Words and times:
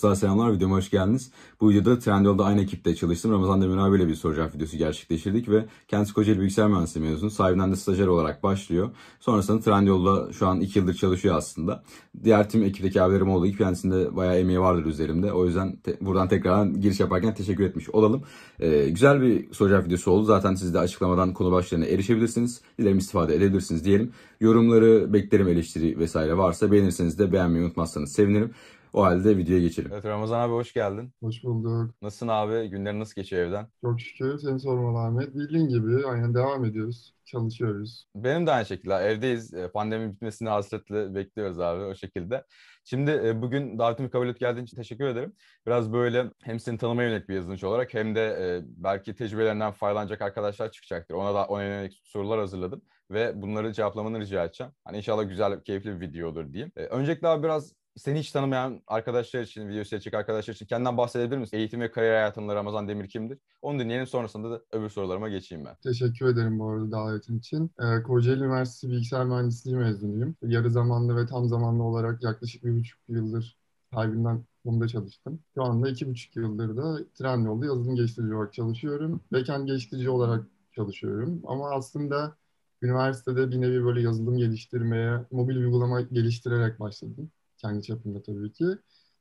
Dostlar 0.00 0.14
selamlar, 0.14 0.52
videoma 0.52 0.76
hoş 0.76 0.90
geldiniz. 0.90 1.30
Bu 1.60 1.70
videoda 1.70 1.98
Trendyol'da 1.98 2.44
aynı 2.44 2.62
ekipte 2.62 2.94
çalıştım. 2.94 3.32
Ramazan 3.32 3.62
Demir 3.62 3.76
abiyle 3.76 4.08
bir 4.08 4.14
soru 4.14 4.34
cevap 4.34 4.54
videosu 4.54 4.76
gerçekleştirdik 4.76 5.48
ve 5.48 5.64
kendisi 5.88 6.14
Kocaeli 6.14 6.40
Bilgisayar 6.40 6.68
Mühendisliği 6.68 7.10
mezunu. 7.10 7.30
Sahibinden 7.30 7.72
de 7.72 7.76
stajyer 7.76 8.06
olarak 8.06 8.42
başlıyor. 8.42 8.90
Sonrasında 9.20 9.60
Trendyol'da 9.60 10.32
şu 10.32 10.46
an 10.46 10.60
2 10.60 10.78
yıldır 10.78 10.94
çalışıyor 10.94 11.36
aslında. 11.36 11.82
Diğer 12.24 12.50
tüm 12.50 12.62
ekipteki 12.62 13.02
abilerim 13.02 13.30
olduğu 13.30 13.46
gibi 13.46 13.58
kendisinde 13.58 14.16
bayağı 14.16 14.38
emeği 14.38 14.60
vardır 14.60 14.86
üzerimde. 14.86 15.32
O 15.32 15.46
yüzden 15.46 15.76
te- 15.76 15.98
buradan 16.00 16.28
tekrardan 16.28 16.80
giriş 16.80 17.00
yaparken 17.00 17.34
teşekkür 17.34 17.64
etmiş 17.64 17.90
olalım. 17.90 18.22
Ee, 18.60 18.88
güzel 18.88 19.22
bir 19.22 19.52
soru 19.52 19.68
cevap 19.68 19.86
videosu 19.86 20.10
oldu. 20.10 20.24
Zaten 20.24 20.54
siz 20.54 20.74
de 20.74 20.78
açıklamadan 20.78 21.32
konu 21.32 21.52
başlarına 21.52 21.84
erişebilirsiniz. 21.84 22.60
Dilerim 22.78 22.98
istifade 22.98 23.34
edebilirsiniz 23.36 23.84
diyelim. 23.84 24.12
Yorumları 24.40 25.12
beklerim 25.12 25.48
eleştiri 25.48 25.98
vesaire 25.98 26.36
varsa 26.36 26.72
beğenirseniz 26.72 27.18
de 27.18 27.32
beğenmeyi 27.32 27.64
unutmazsanız 27.64 28.12
sevinirim. 28.12 28.50
O 28.92 29.02
halde 29.02 29.36
videoya 29.36 29.60
geçelim. 29.60 29.90
Evet 29.92 30.04
Ramazan 30.04 30.40
abi 30.40 30.52
hoş 30.52 30.72
geldin. 30.72 31.12
Hoş 31.22 31.44
bulduk. 31.44 31.94
Nasılsın 32.02 32.28
abi? 32.28 32.68
Günlerin 32.68 33.00
nasıl 33.00 33.14
geçiyor 33.14 33.42
evden? 33.42 33.66
Çok 33.80 34.00
şükür 34.00 34.38
seni 34.38 34.60
sormalı 34.60 34.98
Ahmet. 34.98 35.34
Bildiğin 35.34 35.68
gibi 35.68 36.06
aynen 36.06 36.34
devam 36.34 36.64
ediyoruz. 36.64 37.14
Çalışıyoruz. 37.24 38.06
Benim 38.16 38.46
de 38.46 38.50
aynı 38.50 38.66
şekilde 38.66 38.94
evdeyiz. 38.94 39.54
E, 39.54 39.68
Pandemi 39.68 40.12
bitmesini 40.12 40.48
hasretle 40.48 41.14
bekliyoruz 41.14 41.60
abi 41.60 41.82
o 41.82 41.94
şekilde. 41.94 42.44
Şimdi 42.84 43.10
e, 43.10 43.42
bugün 43.42 43.78
davetimi 43.78 44.10
kabul 44.10 44.26
edip 44.26 44.40
geldiğin 44.40 44.64
için 44.66 44.76
teşekkür 44.76 45.04
ederim. 45.04 45.32
Biraz 45.66 45.92
böyle 45.92 46.30
hem 46.42 46.60
seni 46.60 46.78
tanımaya 46.78 47.08
yönelik 47.08 47.28
bir 47.28 47.34
yazılımcı 47.34 47.68
olarak 47.68 47.94
hem 47.94 48.14
de 48.14 48.20
e, 48.40 48.62
belki 48.76 49.14
tecrübelerinden 49.14 49.72
faydalanacak 49.72 50.22
arkadaşlar 50.22 50.70
çıkacaktır. 50.70 51.14
Ona 51.14 51.34
da 51.34 51.44
ona 51.44 51.62
yönelik 51.62 52.00
sorular 52.04 52.38
hazırladım 52.40 52.82
ve 53.10 53.42
bunları 53.42 53.72
cevaplamanı 53.72 54.20
rica 54.20 54.44
edeceğim. 54.44 54.72
Hani 54.84 54.96
inşallah 54.96 55.28
güzel, 55.28 55.62
keyifli 55.62 56.00
bir 56.00 56.08
video 56.08 56.28
olur 56.28 56.52
diyeyim. 56.52 56.72
Öncelikle 56.76 57.28
abi 57.28 57.42
biraz 57.42 57.79
seni 57.96 58.18
hiç 58.18 58.32
tanımayan 58.32 58.82
arkadaşlar 58.86 59.40
için, 59.40 59.68
video 59.68 59.84
seyredecek 59.84 60.14
arkadaşlar 60.14 60.54
için 60.54 60.66
kendinden 60.66 60.96
bahsedebilir 60.96 61.38
misin? 61.38 61.56
Eğitim 61.56 61.80
ve 61.80 61.90
kariyer 61.90 62.14
hayatında 62.14 62.54
Ramazan 62.54 62.88
Demir 62.88 63.08
kimdir? 63.08 63.38
Onu 63.62 63.78
dinleyelim 63.78 64.06
sonrasında 64.06 64.50
da 64.50 64.62
öbür 64.72 64.88
sorularıma 64.88 65.28
geçeyim 65.28 65.64
ben. 65.64 65.76
Teşekkür 65.82 66.26
ederim 66.26 66.58
bu 66.58 66.68
arada 66.68 66.90
davetin 66.90 67.38
için. 67.38 67.70
Ee, 67.80 68.02
Kocaeli 68.02 68.40
Üniversitesi 68.40 68.92
Bilgisayar 68.92 69.24
Mühendisliği 69.24 69.76
mezunuyum. 69.76 70.36
Yarı 70.42 70.70
zamanlı 70.70 71.16
ve 71.16 71.26
tam 71.26 71.48
zamanlı 71.48 71.82
olarak 71.82 72.22
yaklaşık 72.22 72.64
bir 72.64 72.78
buçuk 72.78 73.00
yıldır 73.08 73.56
sahibinden 73.94 74.44
konuda 74.64 74.88
çalıştım. 74.88 75.40
Şu 75.54 75.64
anda 75.64 75.88
iki 75.88 76.10
buçuk 76.10 76.36
yıldır 76.36 76.76
da 76.76 76.98
Trendyol'da 77.14 77.66
yazılım 77.66 77.96
geliştirici 77.96 78.34
olarak 78.34 78.52
çalışıyorum. 78.52 79.20
Backend 79.32 79.66
geliştirici 79.66 80.10
olarak 80.10 80.44
çalışıyorum. 80.72 81.42
Ama 81.46 81.70
aslında 81.70 82.36
üniversitede 82.82 83.50
bir 83.50 83.60
nevi 83.60 83.84
böyle 83.84 84.02
yazılım 84.02 84.38
geliştirmeye, 84.38 85.26
mobil 85.30 85.56
uygulama 85.56 86.00
geliştirerek 86.00 86.80
başladım. 86.80 87.30
Kendi 87.60 87.82
çapımda 87.82 88.22
tabii 88.22 88.52
ki. 88.52 88.66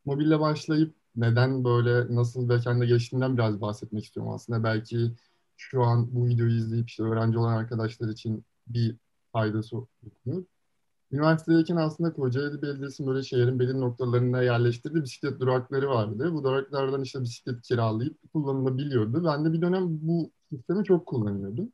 Mobille 0.05 0.39
başlayıp 0.39 0.95
neden 1.15 1.63
böyle 1.63 2.15
nasıl 2.15 2.49
backend'e 2.49 2.85
geçtiğimden 2.85 3.37
biraz 3.37 3.61
bahsetmek 3.61 4.03
istiyorum 4.05 4.33
aslında. 4.33 4.63
Belki 4.63 5.11
şu 5.57 5.83
an 5.83 6.15
bu 6.15 6.27
videoyu 6.27 6.57
izleyip 6.57 6.89
işte 6.89 7.03
öğrenci 7.03 7.37
olan 7.37 7.53
arkadaşlar 7.53 8.09
için 8.09 8.45
bir 8.67 8.95
faydası 9.31 9.75
dokunur. 9.75 10.43
Üniversitedeyken 11.11 11.75
aslında 11.75 12.13
Kocaeli 12.13 12.61
Belediyesi'nin 12.61 13.09
böyle 13.09 13.23
şehrin 13.23 13.59
belirli 13.59 13.81
noktalarına 13.81 14.41
yerleştirdiği 14.41 15.03
bisiklet 15.03 15.39
durakları 15.39 15.89
vardı. 15.89 16.33
Bu 16.33 16.43
duraklardan 16.43 17.01
işte 17.01 17.21
bisiklet 17.21 17.61
kiralayıp 17.61 18.17
kullanılabiliyordu. 18.33 19.25
Ben 19.25 19.45
de 19.45 19.53
bir 19.53 19.61
dönem 19.61 19.99
bu 20.01 20.31
sistemi 20.49 20.83
çok 20.85 21.05
kullanıyordum. 21.05 21.71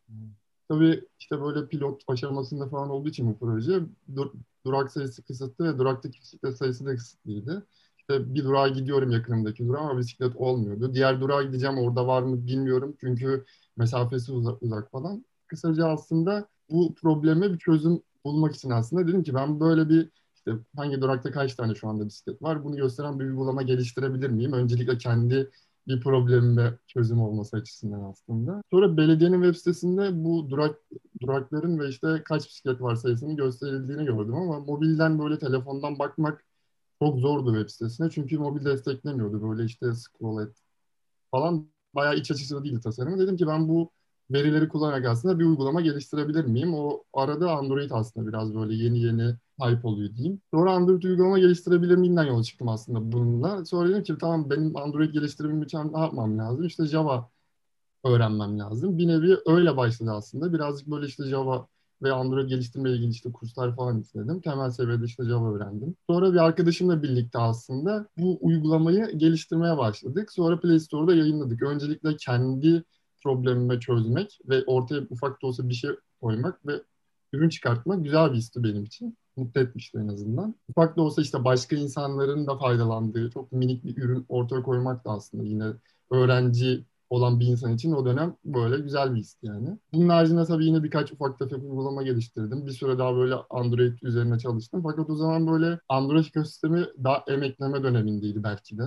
Tabii 0.70 1.06
işte 1.20 1.42
böyle 1.42 1.68
pilot 1.68 2.02
aşamasında 2.08 2.70
falan 2.70 2.90
olduğu 2.90 3.10
için 3.10 3.28
bu 3.28 3.40
proje 3.40 3.84
durak 4.66 4.92
sayısı 4.92 5.24
kısıtlı 5.24 5.74
ve 5.74 5.78
duraktaki 5.80 6.20
bisiklet 6.22 6.58
sayısı 6.58 6.86
da 6.86 6.96
kısıtlıydı. 6.96 7.68
İşte 7.98 8.34
bir 8.36 8.44
durağa 8.44 8.68
gidiyorum 8.68 9.12
yakınımdaki 9.12 9.68
durağa 9.68 9.80
ama 9.80 10.00
bisiklet 10.00 10.36
olmuyordu. 10.36 10.94
Diğer 10.94 11.22
durağa 11.22 11.44
gideceğim 11.44 11.78
orada 11.78 12.08
var 12.08 12.22
mı 12.24 12.48
bilmiyorum 12.48 12.96
çünkü 13.00 13.46
mesafesi 13.78 14.32
uzak, 14.32 14.64
uzak 14.64 14.92
falan. 14.92 15.26
Kısaca 15.48 15.88
aslında 15.88 16.48
bu 16.70 16.96
probleme 16.96 17.54
bir 17.54 17.58
çözüm 17.60 18.02
bulmak 18.26 18.56
için 18.56 18.70
aslında 18.70 19.08
dedim 19.08 19.24
ki 19.24 19.34
ben 19.34 19.60
böyle 19.60 19.90
bir 19.90 20.10
işte 20.36 20.52
hangi 20.76 21.02
durakta 21.02 21.32
kaç 21.32 21.56
tane 21.56 21.76
şu 21.76 21.88
anda 21.90 22.06
bisiklet 22.06 22.42
var 22.42 22.64
bunu 22.64 22.76
gösteren 22.76 23.20
bir 23.20 23.26
uygulama 23.26 23.62
geliştirebilir 23.62 24.30
miyim? 24.30 24.54
Öncelikle 24.54 24.98
kendi 24.98 25.52
bir 25.88 26.02
problemime 26.02 26.78
çözüm 26.88 27.22
olması 27.22 27.58
açısından 27.58 28.00
aslında. 28.00 28.62
Sonra 28.72 28.98
belediyenin 28.98 29.44
web 29.44 29.56
sitesinde 29.56 30.24
bu 30.24 30.50
durak 30.50 30.76
durakların 31.22 31.80
ve 31.80 31.90
işte 31.90 32.22
kaç 32.26 32.50
bisiklet 32.50 32.82
var 32.82 32.96
sayısının 32.96 33.36
gösterildiğini 33.36 34.06
gördüm 34.06 34.36
ama 34.36 34.60
mobilden 34.60 35.20
böyle 35.20 35.40
telefondan 35.40 36.00
bakmak 36.00 36.46
çok 37.02 37.20
zordu 37.20 37.54
web 37.56 37.70
sitesine. 37.70 38.10
Çünkü 38.10 38.38
mobil 38.38 38.66
desteklemiyordu. 38.66 39.50
Böyle 39.50 39.66
işte 39.66 39.94
scroll 39.96 40.44
et 40.48 40.58
falan 41.32 41.70
bayağı 41.96 42.16
iç 42.16 42.32
açıcı 42.32 42.64
değil 42.64 42.82
tasarımı. 42.82 43.20
Dedim 43.20 43.38
ki 43.38 43.48
ben 43.48 43.70
bu 43.70 43.92
verileri 44.32 44.68
kullanarak 44.68 45.06
aslında 45.06 45.40
bir 45.40 45.46
uygulama 45.46 45.82
geliştirebilir 45.82 46.46
miyim? 46.46 46.74
O 46.74 47.04
arada 47.14 47.52
Android 47.52 47.92
aslında 47.92 48.28
biraz 48.28 48.56
böyle 48.56 48.74
yeni 48.76 49.00
yeni 49.00 49.36
hype 49.62 49.88
oluyor 49.88 50.16
diyeyim. 50.16 50.42
Sonra 50.54 50.72
Android 50.72 51.04
uygulama 51.04 51.40
geliştirebilir 51.40 51.96
miyimden 51.96 52.24
yola 52.24 52.44
çıktım 52.44 52.70
aslında 52.70 53.12
bununla. 53.12 53.66
Sonra 53.66 53.90
dedim 53.90 54.04
ki 54.04 54.16
tamam 54.20 54.50
benim 54.50 54.78
Android 54.78 55.14
geliştirmem 55.14 55.64
için 55.64 55.94
ne 55.94 56.00
yapmam 56.00 56.38
lazım? 56.38 56.66
İşte 56.66 56.86
Java 56.86 57.30
öğrenmem 58.06 58.60
lazım. 58.60 58.98
Bir 58.98 59.08
nevi 59.08 59.38
öyle 59.46 59.78
başladı 59.78 60.12
aslında. 60.12 60.54
Birazcık 60.54 60.88
böyle 60.88 61.08
işte 61.08 61.24
Java 61.26 61.68
ve 62.04 62.12
Android 62.14 62.50
geliştirme 62.50 62.92
ilgili 62.92 63.10
işte 63.10 63.32
kurslar 63.32 63.76
falan 63.76 64.00
istedim. 64.02 64.42
Temel 64.42 64.72
seviyede 64.72 65.06
işte 65.06 65.26
Java 65.26 65.56
öğrendim. 65.56 65.96
Sonra 66.10 66.34
bir 66.34 66.38
arkadaşımla 66.38 67.04
birlikte 67.04 67.40
aslında 67.40 68.08
bu 68.18 68.38
uygulamayı 68.42 69.18
geliştirmeye 69.18 69.78
başladık. 69.78 70.32
Sonra 70.32 70.60
Play 70.60 70.80
Store'da 70.80 71.16
yayınladık. 71.16 71.64
Öncelikle 71.64 72.18
kendi 72.18 72.84
problemime 73.26 73.80
çözmek 73.80 74.40
ve 74.50 74.64
ortaya 74.66 75.02
ufak 75.10 75.42
da 75.42 75.48
olsa 75.48 75.70
bir 75.70 75.74
şey 75.74 75.92
koymak 76.22 76.68
ve 76.68 76.82
ürün 77.34 77.50
çıkartmak 77.50 78.04
güzel 78.04 78.32
bir 78.32 78.38
histi 78.38 78.64
benim 78.64 78.84
için. 78.84 79.18
Mutlu 79.38 79.62
etmişti 79.62 79.98
en 80.04 80.08
azından. 80.08 80.56
Ufak 80.70 80.98
da 80.98 81.02
olsa 81.02 81.22
işte 81.22 81.44
başka 81.46 81.76
insanların 81.76 82.48
da 82.48 82.58
faydalandığı 82.58 83.30
çok 83.30 83.52
minik 83.52 83.84
bir 83.86 83.98
ürün 83.98 84.26
ortaya 84.30 84.64
koymak 84.64 85.06
da 85.06 85.12
aslında 85.12 85.44
yine 85.44 85.66
öğrenci 86.12 86.86
olan 87.10 87.40
bir 87.40 87.48
insan 87.48 87.74
için 87.74 87.92
o 87.92 88.06
dönem 88.06 88.36
böyle 88.46 88.84
güzel 88.84 89.16
bir 89.16 89.20
histi 89.20 89.46
yani. 89.48 89.78
Bunun 89.94 90.10
haricinde 90.10 90.46
tabii 90.46 90.66
yine 90.66 90.84
birkaç 90.84 91.12
ufak 91.12 91.40
tefek 91.40 91.64
uygulama 91.64 92.04
geliştirdim. 92.04 92.66
Bir 92.66 92.72
süre 92.72 92.98
daha 92.98 93.16
böyle 93.16 93.36
Android 93.50 93.98
üzerine 94.04 94.40
çalıştım. 94.40 94.82
Fakat 94.84 95.10
o 95.10 95.16
zaman 95.16 95.48
böyle 95.48 95.80
Android 95.90 96.26
ekosistemi 96.26 96.86
daha 97.04 97.24
emekleme 97.28 97.84
dönemindeydi 97.84 98.44
belki 98.44 98.78
de. 98.78 98.84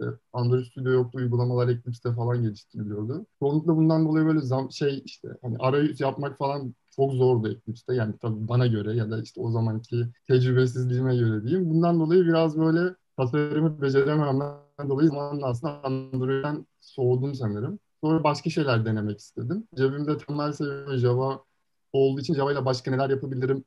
İşte 0.00 0.10
Android 0.32 0.64
Studio 0.64 0.90
yoktu, 0.90 1.18
uygulamalar 1.18 1.68
Eclipse'de 1.68 2.14
falan 2.14 2.42
geliştiriliyordu. 2.42 3.26
Çoğunlukla 3.38 3.76
bundan 3.76 4.06
dolayı 4.06 4.26
böyle 4.26 4.40
zam 4.40 4.70
şey 4.72 5.02
işte 5.04 5.28
hani 5.42 5.56
arayüz 5.58 6.00
yapmak 6.00 6.38
falan 6.38 6.74
çok 6.96 7.12
zordu 7.12 7.48
Eclipse'de. 7.48 7.94
Yani 7.94 8.14
tabii 8.22 8.48
bana 8.48 8.66
göre 8.66 8.96
ya 8.96 9.10
da 9.10 9.22
işte 9.22 9.40
o 9.40 9.50
zamanki 9.50 10.06
tecrübesizliğime 10.28 11.16
göre 11.16 11.44
diyeyim. 11.44 11.70
Bundan 11.70 12.00
dolayı 12.00 12.24
biraz 12.24 12.58
böyle 12.58 12.94
tasarımı 13.16 13.82
beceremememden 13.82 14.88
dolayı 14.88 15.08
zamanla 15.08 15.46
aslında 15.46 15.84
Android'den 15.84 16.66
soğudum 16.80 17.34
sanırım. 17.34 17.78
Sonra 18.00 18.24
başka 18.24 18.50
şeyler 18.50 18.84
denemek 18.84 19.18
istedim. 19.18 19.68
Cebimde 19.74 20.18
temel 20.18 20.52
seviye 20.52 20.98
Java 20.98 21.44
olduğu 21.92 22.20
için 22.20 22.34
Java 22.34 22.52
ile 22.52 22.64
başka 22.64 22.90
neler 22.90 23.10
yapabilirim 23.10 23.64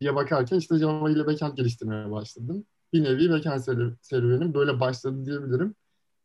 diye 0.00 0.14
bakarken 0.14 0.58
işte 0.58 0.78
Java 0.78 1.10
ile 1.10 1.26
backend 1.26 1.56
geliştirmeye 1.56 2.10
başladım. 2.10 2.64
Bir 2.92 3.04
nevi 3.04 3.24
serü- 3.58 3.96
serüvenim 4.02 4.54
böyle 4.54 4.80
başladı 4.80 5.24
diyebilirim. 5.26 5.74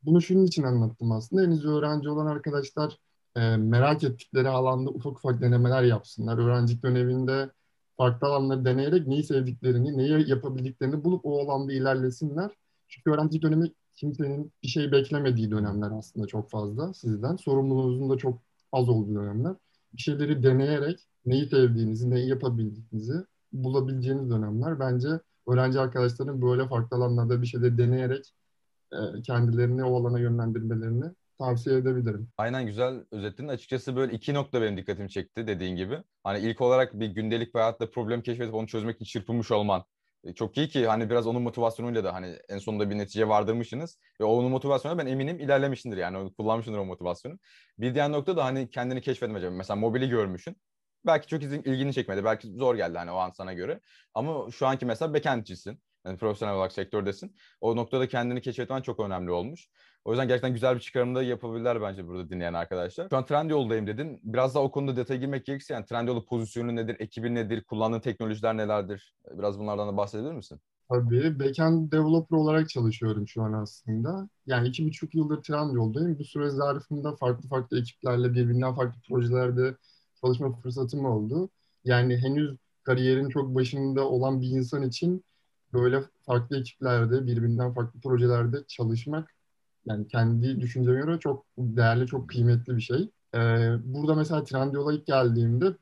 Bunu 0.03 0.21
şunun 0.21 0.45
için 0.45 0.63
anlattım 0.63 1.11
aslında. 1.11 1.41
Henüz 1.41 1.65
öğrenci 1.65 2.09
olan 2.09 2.25
arkadaşlar 2.25 2.97
e, 3.35 3.57
merak 3.57 4.03
ettikleri 4.03 4.49
alanda 4.49 4.89
ufak 4.89 5.17
ufak 5.17 5.41
denemeler 5.41 5.83
yapsınlar. 5.83 6.37
Öğrencilik 6.37 6.83
döneminde 6.83 7.49
farklı 7.97 8.27
alanları 8.27 8.65
deneyerek 8.65 9.07
neyi 9.07 9.23
sevdiklerini, 9.23 9.97
neyi 9.97 10.29
yapabildiklerini 10.29 11.03
bulup 11.03 11.21
o 11.25 11.39
alanda 11.39 11.73
ilerlesinler. 11.73 12.51
Çünkü 12.87 13.11
öğrencilik 13.11 13.43
dönemi 13.43 13.71
kimsenin 13.95 14.53
bir 14.63 14.67
şey 14.67 14.91
beklemediği 14.91 15.51
dönemler 15.51 15.91
aslında 15.99 16.27
çok 16.27 16.49
fazla 16.49 16.93
sizden. 16.93 17.35
Sorumluluğunuzun 17.35 18.09
da 18.09 18.17
çok 18.17 18.41
az 18.71 18.89
olduğu 18.89 19.15
dönemler. 19.15 19.55
Bir 19.93 20.01
şeyleri 20.01 20.43
deneyerek 20.43 20.99
neyi 21.25 21.45
sevdiğinizi, 21.49 22.09
neyi 22.09 22.29
yapabildiğinizi 22.29 23.13
bulabileceğiniz 23.53 24.29
dönemler. 24.29 24.79
Bence 24.79 25.07
öğrenci 25.47 25.79
arkadaşların 25.79 26.41
böyle 26.41 26.67
farklı 26.67 26.97
alanlarda 26.97 27.41
bir 27.41 27.47
şeyleri 27.47 27.77
deneyerek 27.77 28.33
e, 28.93 29.21
kendilerini 29.23 29.85
o 29.85 30.01
alana 30.01 30.19
yönlendirmelerini 30.19 31.05
tavsiye 31.39 31.77
edebilirim. 31.77 32.29
Aynen 32.37 32.65
güzel 32.65 33.05
özetledin. 33.11 33.47
Açıkçası 33.47 33.95
böyle 33.95 34.13
iki 34.13 34.33
nokta 34.33 34.61
benim 34.61 34.77
dikkatimi 34.77 35.09
çekti 35.09 35.47
dediğin 35.47 35.75
gibi. 35.75 36.03
Hani 36.23 36.39
ilk 36.39 36.61
olarak 36.61 36.93
bir 36.99 37.07
gündelik 37.07 37.55
bir 37.55 37.59
hayatta 37.59 37.89
problem 37.89 38.21
keşfedip 38.21 38.53
onu 38.53 38.67
çözmek 38.67 38.95
için 38.95 39.05
çırpınmış 39.05 39.51
olman. 39.51 39.83
E, 40.23 40.33
Çok 40.33 40.57
iyi 40.57 40.67
ki 40.69 40.87
hani 40.87 41.09
biraz 41.09 41.27
onun 41.27 41.41
motivasyonuyla 41.41 42.03
da 42.03 42.13
hani 42.13 42.37
en 42.49 42.57
sonunda 42.57 42.89
bir 42.89 42.97
netice 42.97 43.27
vardırmışsınız. 43.27 43.99
Ve 44.21 44.23
onun 44.25 44.51
motivasyonu 44.51 44.97
ben 44.97 45.05
eminim 45.07 45.39
ilerlemişsindir 45.39 45.97
yani. 45.97 46.33
Kullanmışsındır 46.33 46.79
o 46.79 46.85
motivasyonu. 46.85 47.39
Bir 47.79 47.93
diğer 47.93 48.11
nokta 48.11 48.37
da 48.37 48.45
hani 48.45 48.69
kendini 48.69 49.01
keşfetmece. 49.01 49.49
Mesela 49.49 49.75
mobili 49.77 50.09
görmüşsün. 50.09 50.55
Belki 51.05 51.27
çok 51.27 51.43
izin- 51.43 51.63
ilgini 51.69 51.93
çekmedi. 51.93 52.23
Belki 52.23 52.47
zor 52.47 52.75
geldi 52.75 52.97
hani 52.97 53.11
o 53.11 53.15
an 53.17 53.29
sana 53.31 53.53
göre. 53.53 53.79
Ama 54.13 54.51
şu 54.51 54.67
anki 54.67 54.85
mesela 54.85 55.13
backendcisin. 55.13 55.79
Yani 56.05 56.17
profesyonel 56.17 56.55
olarak 56.55 56.71
sektördesin. 56.71 57.35
O 57.61 57.75
noktada 57.75 58.07
kendini 58.07 58.41
keşfetmen 58.41 58.81
çok 58.81 58.99
önemli 58.99 59.31
olmuş. 59.31 59.67
O 60.05 60.11
yüzden 60.11 60.27
gerçekten 60.27 60.53
güzel 60.53 60.75
bir 60.75 60.79
çıkarımda 60.79 61.23
yapabilirler 61.23 61.81
bence 61.81 62.07
burada 62.07 62.29
dinleyen 62.29 62.53
arkadaşlar. 62.53 63.09
Şu 63.09 63.17
an 63.17 63.25
Trendyol'dayım 63.25 63.87
dedin. 63.87 64.19
Biraz 64.23 64.55
daha 64.55 64.63
o 64.63 64.71
konuda 64.71 64.95
detaya 64.95 65.19
girmek 65.19 65.45
gerekirse 65.45 65.73
yani 65.73 65.85
Trendyol'un 65.85 66.25
pozisyonu 66.25 66.75
nedir, 66.75 66.95
ekibi 66.99 67.35
nedir, 67.35 67.63
kullandığın 67.63 67.99
teknolojiler 67.99 68.57
nelerdir? 68.57 69.15
Biraz 69.31 69.59
bunlardan 69.59 69.87
da 69.87 69.97
bahsedebilir 69.97 70.31
misin? 70.33 70.61
Tabii. 70.89 71.39
Backend 71.39 71.91
developer 71.91 72.37
olarak 72.37 72.69
çalışıyorum 72.69 73.27
şu 73.27 73.43
an 73.43 73.53
aslında. 73.53 74.29
Yani 74.45 74.67
iki 74.67 74.85
buçuk 74.85 75.15
yıldır 75.15 75.41
Trendyol'dayım. 75.43 76.19
Bu 76.19 76.23
süre 76.23 76.49
zarfında 76.49 77.15
farklı 77.15 77.49
farklı 77.49 77.79
ekiplerle 77.79 78.33
birbirinden 78.33 78.75
farklı 78.75 79.01
projelerde 79.09 79.75
çalışma 80.21 80.51
fırsatım 80.51 81.05
oldu. 81.05 81.49
Yani 81.83 82.17
henüz 82.17 82.57
kariyerin 82.83 83.29
çok 83.29 83.55
başında 83.55 84.09
olan 84.09 84.41
bir 84.41 84.49
insan 84.49 84.83
için 84.83 85.23
böyle 85.73 86.03
farklı 86.25 86.59
ekiplerde, 86.59 87.27
birbirinden 87.27 87.73
farklı 87.73 87.99
projelerde 87.99 88.57
çalışmak 88.67 89.35
yani 89.85 90.07
kendi 90.07 90.61
düşünceme 90.61 91.01
göre 91.01 91.19
çok 91.19 91.45
değerli, 91.57 92.07
çok 92.07 92.29
kıymetli 92.29 92.75
bir 92.75 92.81
şey. 92.81 93.09
Ee, 93.35 93.75
burada 93.83 94.15
mesela 94.15 94.43
Trendyol'a 94.43 94.93
ilk 94.93 95.05
geldiğimde 95.05 95.75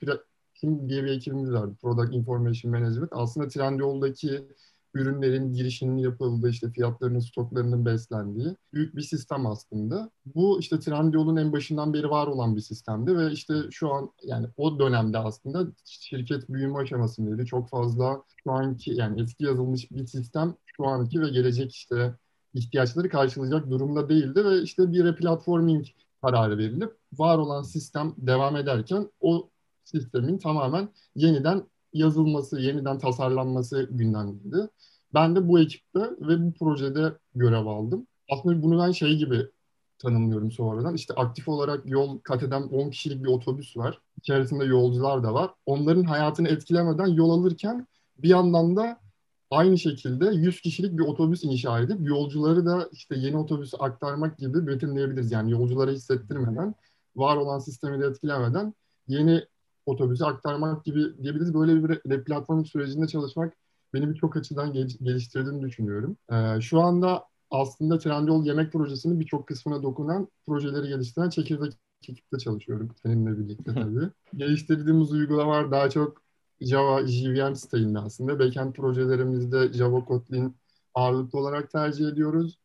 Team 0.62 0.90
diye 0.90 1.04
bir 1.04 1.12
ekibimiz 1.12 1.52
vardı. 1.52 1.76
Product 1.82 2.14
Information 2.14 2.72
Management. 2.72 3.10
Aslında 3.12 3.48
Trendyol'daki 3.48 4.48
ürünlerin 4.96 5.54
girişinin 5.54 5.98
yapıldığı, 5.98 6.50
işte 6.50 6.72
fiyatlarının, 6.72 7.20
stoklarının 7.20 7.86
beslendiği 7.86 8.56
büyük 8.74 8.96
bir 8.96 9.02
sistem 9.02 9.46
aslında. 9.46 10.10
Bu 10.26 10.60
işte 10.60 10.80
Trendyol'un 10.80 11.38
en 11.38 11.52
başından 11.52 11.94
beri 11.94 12.10
var 12.10 12.28
olan 12.28 12.56
bir 12.56 12.62
sistemdi 12.62 13.18
ve 13.18 13.32
işte 13.32 13.54
şu 13.72 13.94
an 13.94 14.10
yani 14.24 14.48
o 14.58 14.80
dönemde 14.80 15.18
aslında 15.18 15.68
şirket 15.86 16.50
büyüme 16.50 16.78
aşamasındaydı. 16.80 17.46
Çok 17.46 17.70
fazla 17.70 18.24
şu 18.44 18.52
anki 18.52 18.92
yani 18.92 19.22
eski 19.22 19.44
yazılmış 19.44 19.92
bir 19.92 20.08
sistem 20.08 20.56
şu 20.66 20.88
anki 20.88 21.22
ve 21.22 21.30
gelecek 21.30 21.72
işte 21.74 22.16
ihtiyaçları 22.54 23.10
karşılayacak 23.10 23.70
durumda 23.70 24.10
değildi 24.10 24.46
ve 24.46 24.62
işte 24.62 24.92
bir 24.92 25.04
replatforming 25.04 25.86
kararı 26.22 26.58
verilip 26.58 26.98
var 27.14 27.38
olan 27.38 27.64
sistem 27.64 28.14
devam 28.18 28.56
ederken 28.56 29.10
o 29.20 29.50
sistemin 29.84 30.38
tamamen 30.38 30.90
yeniden 31.16 31.64
yazılması, 31.96 32.60
yeniden 32.60 33.00
tasarlanması 33.00 33.88
gündemdeydi. 33.92 34.70
Ben 35.14 35.36
de 35.36 35.48
bu 35.48 35.60
ekipte 35.60 36.00
ve 36.00 36.46
bu 36.46 36.54
projede 36.54 37.14
görev 37.36 37.66
aldım. 37.66 38.08
Aslında 38.30 38.64
bunu 38.64 38.80
ben 38.80 38.92
şey 38.92 39.18
gibi 39.18 39.48
tanımlıyorum 40.00 40.52
sonradan. 40.52 40.96
İşte 40.96 41.14
aktif 41.14 41.48
olarak 41.48 41.82
yol 41.86 42.20
kat 42.20 42.44
eden 42.44 42.62
10 42.62 42.90
kişilik 42.90 43.24
bir 43.24 43.30
otobüs 43.30 43.78
var. 43.78 44.00
İçerisinde 44.18 44.66
yolcular 44.66 45.24
da 45.24 45.34
var. 45.34 45.52
Onların 45.66 46.04
hayatını 46.04 46.48
etkilemeden 46.48 47.08
yol 47.08 47.30
alırken 47.30 47.88
bir 48.18 48.30
yandan 48.30 48.76
da 48.76 49.00
aynı 49.52 49.78
şekilde 49.78 50.26
100 50.26 50.62
kişilik 50.62 50.98
bir 50.98 51.04
otobüs 51.04 51.44
inşa 51.44 51.80
edip 51.80 51.98
yolcuları 52.02 52.66
da 52.66 52.90
işte 52.92 53.16
yeni 53.18 53.38
otobüsü 53.38 53.78
aktarmak 53.78 54.38
gibi 54.38 54.68
betimleyebiliriz. 54.68 55.32
Yani 55.32 55.52
yolculara 55.52 55.92
hissettirmeden, 55.92 56.76
var 57.16 57.38
olan 57.38 57.60
sistemi 57.60 58.02
de 58.02 58.06
etkilemeden 58.06 58.74
yeni 59.08 59.44
otobüsü 59.86 60.24
aktarmak 60.24 60.86
gibi 60.86 61.24
diyebiliriz. 61.24 61.54
Böyle 61.54 61.84
bir 61.84 62.10
replatform 62.10 62.66
sürecinde 62.66 63.08
çalışmak 63.08 63.54
beni 63.94 64.10
birçok 64.10 64.38
açıdan 64.38 64.74
gel- 64.74 64.98
geliştirdiğini 65.02 65.62
düşünüyorum. 65.62 66.18
Ee, 66.32 66.62
şu 66.62 66.80
anda 66.82 67.24
aslında 67.52 67.98
Trendyol 67.98 68.46
yemek 68.46 68.74
projesinin 68.74 69.20
birçok 69.20 69.48
kısmına 69.48 69.84
dokunan 69.84 70.28
projeleri 70.48 70.88
geliştiren 70.88 71.30
çekirdek 71.30 71.74
ekipte 72.10 72.38
çalışıyorum 72.38 72.90
seninle 73.04 73.38
birlikte 73.38 73.74
tabii. 73.74 74.10
Geliştirdiğimiz 74.36 75.12
uygulamalar 75.12 75.72
daha 75.72 75.90
çok 75.90 76.22
Java 76.62 77.08
JVM 77.08 77.56
stilinde 77.56 78.00
aslında. 78.00 78.40
Backend 78.40 78.74
projelerimizde 78.74 79.74
Java 79.74 80.06
Kotlin 80.06 80.56
ağırlıklı 80.94 81.40
olarak 81.40 81.72
tercih 81.72 82.08
ediyoruz. 82.08 82.60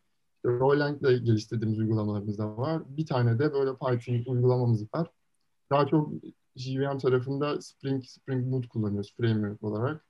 İle 0.44 1.18
geliştirdiğimiz 1.18 1.78
uygulamalarımız 1.78 2.38
da 2.38 2.56
var. 2.56 2.82
Bir 2.88 3.06
tane 3.06 3.38
de 3.38 3.52
böyle 3.52 3.70
Python 3.76 4.32
uygulamamız 4.34 4.82
var. 4.94 5.10
Daha 5.70 5.86
çok 5.86 6.12
JVM 6.60 6.98
tarafında 6.98 7.60
Spring, 7.60 8.04
Spring 8.04 8.52
Boot 8.52 8.68
kullanıyoruz 8.68 9.14
framework 9.16 9.62
olarak. 9.62 10.04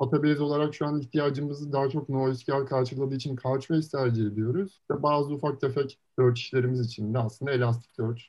Database 0.00 0.42
olarak 0.42 0.74
şu 0.74 0.86
an 0.86 1.00
ihtiyacımızı 1.00 1.72
daha 1.72 1.90
çok 1.90 2.08
NoSQL 2.08 2.66
karşıladığı 2.66 3.14
için 3.14 3.36
Couchbase 3.36 3.90
tercih 3.90 4.26
ediyoruz. 4.26 4.70
İşte 4.80 5.02
bazı 5.02 5.34
ufak 5.34 5.60
tefek 5.60 5.98
search 6.16 6.38
işlerimiz 6.38 6.80
için 6.80 7.14
de 7.14 7.18
aslında 7.18 7.50
Elasticsearch 7.50 8.22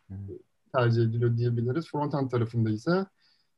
tercih 0.76 1.02
ediliyor 1.04 1.38
diyebiliriz. 1.38 1.88
Frontend 1.92 2.30
tarafında 2.30 2.70
ise 2.70 3.06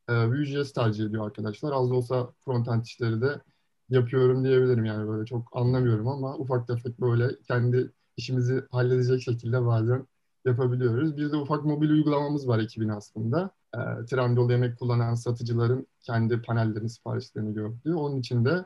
e, 0.07 0.27
Vue.js 0.27 0.74
tercih 0.74 1.06
ediyor 1.06 1.25
arkadaşlar. 1.25 1.71
Az 1.71 1.89
da 1.89 1.94
olsa 1.94 2.30
frontend 2.45 2.83
işleri 2.83 3.21
de 3.21 3.42
yapıyorum 3.89 4.44
diyebilirim 4.44 4.86
yani 4.86 5.07
böyle 5.07 5.25
çok 5.25 5.57
anlamıyorum 5.57 6.07
ama 6.07 6.38
ufak 6.38 6.68
tefek 6.68 7.01
böyle 7.01 7.39
kendi 7.48 7.92
işimizi 8.18 8.63
halledecek 8.71 9.21
şekilde 9.21 9.66
bazen 9.66 10.07
yapabiliyoruz. 10.45 11.18
Bir 11.18 11.31
de 11.31 11.36
ufak 11.36 11.66
mobil 11.66 11.89
uygulamamız 11.89 12.48
var 12.48 12.60
ekibin 12.60 12.89
aslında. 12.89 13.51
E, 13.75 14.06
Trendyol 14.06 14.51
yemek 14.51 14.80
kullanan 14.80 15.16
satıcıların 15.16 15.88
kendi 16.01 16.42
panellerini, 16.42 16.89
siparişlerini 16.89 17.54
gördüğü. 17.54 17.95
Onun 17.95 18.19
için 18.19 18.45
de 18.45 18.66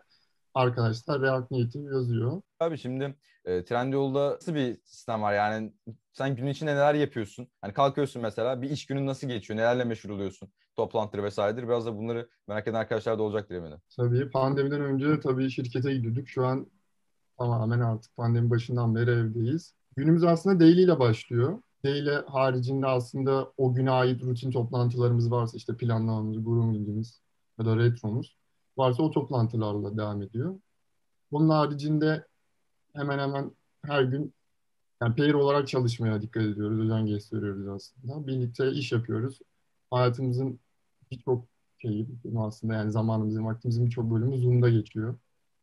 arkadaşlar 0.53 1.21
React 1.21 1.51
Native 1.51 1.95
yazıyor. 1.95 2.41
Abi 2.59 2.77
şimdi 2.77 3.15
e, 3.45 3.65
Trendyol'da 3.65 4.33
nasıl 4.33 4.55
bir 4.55 4.77
sistem 4.85 5.21
var? 5.21 5.33
Yani 5.33 5.73
sen 6.13 6.35
gün 6.35 6.47
içinde 6.47 6.71
neler 6.71 6.93
yapıyorsun? 6.93 7.47
Hani 7.61 7.73
kalkıyorsun 7.73 8.21
mesela 8.21 8.61
bir 8.61 8.69
iş 8.69 8.85
günün 8.85 9.07
nasıl 9.07 9.27
geçiyor? 9.27 9.59
Nelerle 9.59 9.83
meşgul 9.83 10.09
oluyorsun? 10.09 10.49
Toplantıları 10.75 11.25
vesairedir. 11.25 11.67
Biraz 11.67 11.85
da 11.85 11.97
bunları 11.97 12.29
merak 12.47 12.67
eden 12.67 12.79
arkadaşlar 12.79 13.19
da 13.19 13.23
olacaktır 13.23 13.55
eminim. 13.55 13.77
Tabii 13.97 14.29
pandemiden 14.29 14.81
önce 14.81 15.19
tabii 15.19 15.49
şirkete 15.49 15.93
gidiyorduk. 15.93 16.27
Şu 16.27 16.45
an 16.45 16.67
tamamen 17.37 17.79
artık 17.79 18.15
pandemi 18.15 18.49
başından 18.49 18.95
beri 18.95 19.11
evdeyiz. 19.11 19.73
Günümüz 19.97 20.23
aslında 20.23 20.59
daily 20.59 20.83
ile 20.83 20.99
başlıyor. 20.99 21.61
Daily 21.85 22.25
haricinde 22.27 22.87
aslında 22.87 23.51
o 23.57 23.73
güne 23.73 23.91
ait 23.91 24.23
rutin 24.23 24.51
toplantılarımız 24.51 25.31
varsa 25.31 25.57
işte 25.57 25.77
planlamamız, 25.77 26.43
groomingimiz 26.45 27.21
ya 27.59 27.65
da 27.65 27.77
retromuz 27.77 28.37
varsa 28.77 29.03
o 29.03 29.11
toplantılarla 29.11 29.97
devam 29.97 30.21
ediyor. 30.21 30.59
Bunun 31.31 31.49
haricinde 31.49 32.27
hemen 32.93 33.19
hemen 33.19 33.51
her 33.85 34.03
gün 34.03 34.33
yani 35.01 35.15
pair 35.15 35.33
olarak 35.33 35.67
çalışmaya 35.67 36.21
dikkat 36.21 36.43
ediyoruz, 36.43 36.79
özen 36.79 37.05
gösteriyoruz 37.07 37.67
aslında. 37.67 38.27
Birlikte 38.27 38.71
iş 38.71 38.91
yapıyoruz. 38.91 39.39
Hayatımızın 39.91 40.59
birçok 41.11 41.45
şeyi 41.77 42.07
aslında 42.37 42.73
yani 42.73 42.91
zamanımızın, 42.91 43.45
vaktimizin 43.45 43.85
birçok 43.85 44.11
bölümü 44.11 44.37
Zoom'da 44.37 44.69
geçiyor. 44.69 45.15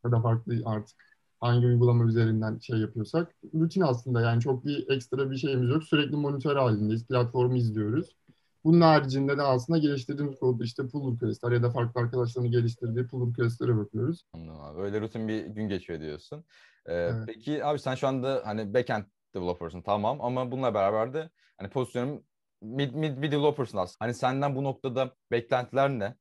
Ya 0.04 0.12
da 0.12 0.20
farklı 0.20 0.62
artık 0.64 1.09
hangi 1.40 1.66
uygulama 1.66 2.04
üzerinden 2.04 2.58
şey 2.58 2.78
yapıyorsak. 2.78 3.34
Rutin 3.54 3.80
aslında 3.80 4.20
yani 4.20 4.40
çok 4.40 4.64
bir 4.64 4.90
ekstra 4.90 5.30
bir 5.30 5.36
şeyimiz 5.36 5.70
yok. 5.70 5.84
Sürekli 5.84 6.16
monitör 6.16 6.56
halindeyiz, 6.56 7.06
platformu 7.06 7.56
izliyoruz. 7.56 8.16
Bunun 8.64 8.80
haricinde 8.80 9.38
de 9.38 9.42
aslında 9.42 9.78
geliştirdiğimiz 9.78 10.40
kodda 10.40 10.64
işte 10.64 10.88
pull 10.88 11.14
request'ler 11.14 11.52
ya 11.52 11.62
da 11.62 11.70
farklı 11.70 12.00
arkadaşların 12.00 12.50
geliştirdiği 12.50 13.06
pull 13.06 13.30
request'lere 13.30 13.76
bakıyoruz. 13.76 14.24
Anladım 14.32 14.60
abi. 14.60 14.80
Öyle 14.80 15.00
rutin 15.00 15.28
bir 15.28 15.46
gün 15.46 15.68
geçiyor 15.68 16.00
diyorsun. 16.00 16.44
Ee, 16.86 16.92
Evet. 16.92 17.22
Peki 17.26 17.64
abi 17.64 17.78
sen 17.78 17.94
şu 17.94 18.08
anda 18.08 18.42
hani 18.44 18.74
backend 18.74 19.04
developer'sın 19.34 19.82
tamam 19.82 20.20
ama 20.20 20.52
bununla 20.52 20.74
beraber 20.74 21.14
de 21.14 21.30
hani 21.58 21.70
pozisyonun 21.70 22.24
mid, 22.62 22.94
mid, 22.94 23.22
bir 23.22 23.32
developer'sın 23.32 23.78
aslında. 23.78 24.04
Hani 24.04 24.14
senden 24.14 24.56
bu 24.56 24.64
noktada 24.64 25.14
beklentiler 25.30 25.90
ne? 25.90 26.14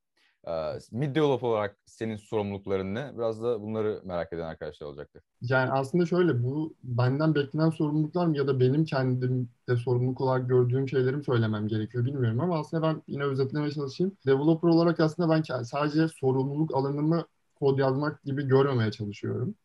Mid 0.91 1.15
developer 1.15 1.48
olarak 1.48 1.77
senin 1.86 2.15
sorumlulukların 2.15 2.96
ne? 2.96 3.12
Biraz 3.17 3.43
da 3.43 3.62
bunları 3.62 4.01
merak 4.05 4.34
eden 4.34 4.43
arkadaşlar 4.43 4.88
olacaktır. 4.88 5.24
Yani 5.41 5.72
aslında 5.72 6.05
şöyle 6.05 6.43
bu 6.43 6.75
benden 6.84 7.36
beklenen 7.36 7.69
sorumluluklar 7.69 8.27
mı 8.27 8.38
ya 8.38 8.48
da 8.48 8.60
benim 8.60 8.86
kendimde 8.86 9.75
sorumluluk 9.84 10.22
olarak 10.22 10.50
gördüğüm 10.50 10.89
şeyleri 10.89 11.15
mi 11.15 11.24
söylemem 11.24 11.67
gerekiyor 11.67 12.05
bilmiyorum 12.05 12.39
ama 12.39 12.60
aslında 12.60 12.84
ben 12.84 13.01
yine 13.08 13.24
özetlemeye 13.24 13.72
çalışayım. 13.72 14.17
Developer 14.25 14.69
olarak 14.69 15.00
aslında 15.00 15.29
ben 15.29 15.63
sadece 15.63 16.08
sorumluluk 16.08 16.75
alanımı 16.75 17.25
kod 17.55 17.79
yazmak 17.79 18.24
gibi 18.24 18.48
görmemeye 18.48 18.91
çalışıyorum. 18.91 19.55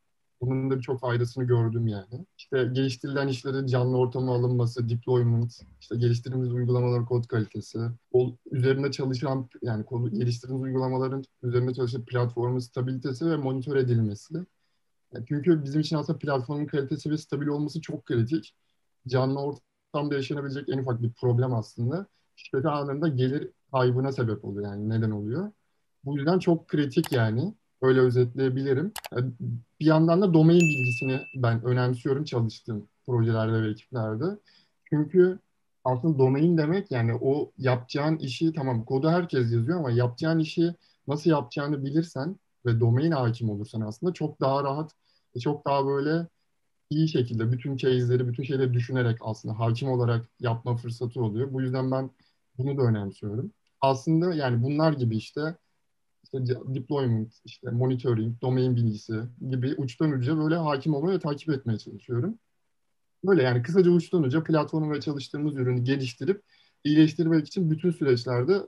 Bunun 0.46 0.70
da 0.70 0.76
birçok 0.76 1.00
faydasını 1.00 1.44
gördüm 1.44 1.86
yani. 1.86 2.26
İşte 2.38 2.64
geliştirilen 2.72 3.28
işlerin 3.28 3.66
canlı 3.66 3.98
ortama 3.98 4.34
alınması, 4.34 4.88
deployment, 4.88 5.60
işte 5.80 5.96
geliştirdiğimiz 5.96 6.52
uygulamaların 6.52 7.06
kod 7.06 7.24
kalitesi, 7.24 7.78
o 8.12 8.36
üzerinde 8.50 8.90
çalışan 8.92 9.48
yani 9.62 9.84
kod, 9.84 10.12
geliştirdiğimiz 10.12 10.64
uygulamaların 10.64 11.24
üzerinde 11.42 11.74
çalışan 11.74 12.04
platformun 12.04 12.58
stabilitesi 12.58 13.30
ve 13.30 13.36
monitör 13.36 13.76
edilmesi. 13.76 14.34
Yani 15.14 15.24
çünkü 15.28 15.64
bizim 15.64 15.80
için 15.80 15.96
aslında 15.96 16.18
platformun 16.18 16.66
kalitesi 16.66 17.10
ve 17.10 17.18
stabil 17.18 17.46
olması 17.46 17.80
çok 17.80 18.06
kritik. 18.06 18.54
Canlı 19.08 19.40
ortamda 19.40 20.14
yaşanabilecek 20.14 20.68
en 20.68 20.78
ufak 20.78 21.02
bir 21.02 21.12
problem 21.12 21.54
aslında. 21.54 22.06
Şirkete 22.36 22.68
anında 22.68 23.08
gelir 23.08 23.50
kaybına 23.72 24.12
sebep 24.12 24.44
oluyor 24.44 24.70
yani 24.70 24.88
neden 24.88 25.10
oluyor. 25.10 25.52
Bu 26.04 26.16
yüzden 26.16 26.38
çok 26.38 26.68
kritik 26.68 27.12
yani. 27.12 27.54
Öyle 27.82 28.00
özetleyebilirim. 28.00 28.92
Bir 29.80 29.86
yandan 29.86 30.22
da 30.22 30.34
domain 30.34 30.60
bilgisini 30.60 31.20
ben 31.36 31.64
önemsiyorum 31.64 32.24
çalıştığım 32.24 32.88
projelerde 33.06 33.62
ve 33.62 33.70
ekiplerde. 33.70 34.24
Çünkü 34.84 35.38
aslında 35.84 36.18
domain 36.18 36.58
demek 36.58 36.90
yani 36.90 37.14
o 37.20 37.52
yapacağın 37.58 38.16
işi 38.18 38.52
tamam 38.52 38.84
kodu 38.84 39.10
herkes 39.10 39.52
yazıyor 39.52 39.78
ama 39.78 39.90
yapacağın 39.90 40.38
işi 40.38 40.74
nasıl 41.08 41.30
yapacağını 41.30 41.84
bilirsen 41.84 42.36
ve 42.66 42.80
domaine 42.80 43.14
hakim 43.14 43.50
olursan 43.50 43.80
aslında 43.80 44.12
çok 44.12 44.40
daha 44.40 44.64
rahat 44.64 44.92
ve 45.36 45.40
çok 45.40 45.66
daha 45.66 45.86
böyle 45.86 46.26
iyi 46.90 47.08
şekilde 47.08 47.52
bütün 47.52 47.76
case'leri, 47.76 48.28
bütün 48.28 48.42
şeyleri 48.42 48.74
düşünerek 48.74 49.18
aslında 49.20 49.58
hakim 49.58 49.88
olarak 49.90 50.28
yapma 50.40 50.76
fırsatı 50.76 51.22
oluyor. 51.22 51.52
Bu 51.52 51.62
yüzden 51.62 51.90
ben 51.90 52.10
bunu 52.58 52.78
da 52.78 52.82
önemsiyorum. 52.82 53.52
Aslında 53.80 54.34
yani 54.34 54.62
bunlar 54.62 54.92
gibi 54.92 55.16
işte 55.16 55.56
işte 56.34 56.54
deployment, 56.74 57.34
işte 57.44 57.70
monitoring, 57.70 58.42
domain 58.42 58.76
bilgisi 58.76 59.20
gibi 59.50 59.74
uçtan 59.76 60.10
uca 60.10 60.38
böyle 60.38 60.56
hakim 60.56 60.94
olmaya 60.94 61.14
ve 61.14 61.18
takip 61.18 61.48
etmeye 61.48 61.78
çalışıyorum. 61.78 62.38
Böyle 63.24 63.42
yani 63.42 63.62
kısaca 63.62 63.90
uçtan 63.90 64.22
uca 64.22 64.44
platformu 64.44 64.92
ve 64.92 65.00
çalıştığımız 65.00 65.56
ürünü 65.56 65.84
geliştirip 65.84 66.42
iyileştirmek 66.84 67.46
için 67.46 67.70
bütün 67.70 67.90
süreçlerde 67.90 68.60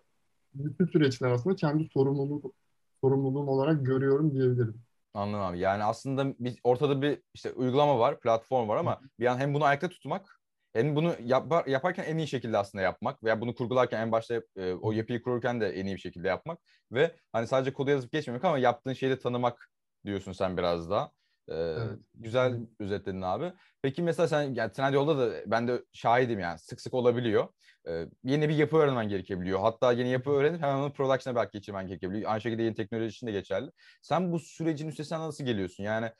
bütün 0.55 0.87
süreçler 0.87 1.31
aslında 1.31 1.57
kendi 1.57 1.85
sorumluluk 1.85 2.55
sorumluluğum 3.01 3.49
olarak 3.49 3.87
görüyorum 3.87 4.35
diyebilirim. 4.35 4.83
Anladım 5.15 5.45
abi. 5.45 5.59
Yani 5.59 5.85
aslında 5.85 6.35
bir, 6.39 6.59
ortada 6.65 7.03
bir 7.03 7.23
işte 7.35 7.53
uygulama 7.53 7.99
var, 7.99 8.21
platform 8.21 8.69
var 8.69 8.77
ama 8.77 9.01
bir 9.21 9.27
an 9.27 9.39
hem 9.39 9.55
bunu 9.55 9.65
ayakta 9.65 9.89
tutmak 9.89 10.36
hem 10.77 10.97
bunu 10.97 11.17
yap, 11.21 11.69
yaparken 11.69 12.05
en 12.05 12.19
iyi 12.19 12.29
şekilde 12.29 12.59
aslında 12.59 12.83
yapmak 12.85 13.25
veya 13.25 13.41
bunu 13.41 13.55
kurgularken 13.55 14.01
en 14.01 14.13
başta 14.13 14.43
e, 14.57 14.73
o 14.73 14.93
yapıyı 14.93 15.23
kururken 15.23 15.61
de 15.61 15.69
en 15.71 15.87
iyi 15.87 15.95
bir 15.95 16.01
şekilde 16.01 16.29
yapmak 16.29 16.59
ve 16.93 17.17
hani 17.33 17.47
sadece 17.47 17.73
kodu 17.73 17.91
yazıp 17.91 18.13
geçmemek 18.13 18.45
ama 18.45 18.59
yaptığın 18.59 18.93
şeyi 18.93 19.11
de 19.11 19.19
tanımak 19.19 19.71
diyorsun 20.07 20.33
sen 20.33 20.57
biraz 20.57 20.91
daha. 20.91 21.13
Ee, 21.49 21.55
evet. 21.55 21.99
Güzel 22.15 22.61
özetledin 22.81 23.23
abi. 23.23 23.53
Peki 23.83 24.03
mesela 24.03 24.29
sen 24.29 24.55
yani 24.55 24.73
Trendyol'da 24.73 25.19
da 25.19 25.35
ben 25.47 25.69
de 25.69 25.85
şahidim 25.93 26.39
yani 26.39 26.59
sık 26.59 26.81
sık 26.81 26.95
olabiliyor. 26.95 27.49
Ee, 27.89 28.07
yeni 28.25 28.49
bir 28.49 28.55
yapı 28.55 28.77
öğrenmen 28.77 29.09
gerekebiliyor. 29.09 29.61
Hatta 29.61 29.93
yeni 29.93 30.09
yapı 30.09 30.31
öğrenip 30.31 30.63
hemen 30.63 30.77
onu 30.77 30.93
production'a 30.93 31.37
belki 31.37 31.53
geçirmen 31.53 31.87
gerekebiliyor. 31.87 32.31
Aynı 32.31 32.41
şekilde 32.41 32.63
yeni 32.63 32.75
teknoloji 32.75 33.09
için 33.09 33.27
de 33.27 33.33
geçerli. 33.33 33.71
Sen 34.03 34.33
bu 34.33 34.39
sürecin 34.39 34.89
üstesinden 34.89 35.21
nasıl 35.21 35.45
geliyorsun? 35.45 35.85
Yani 35.85 36.11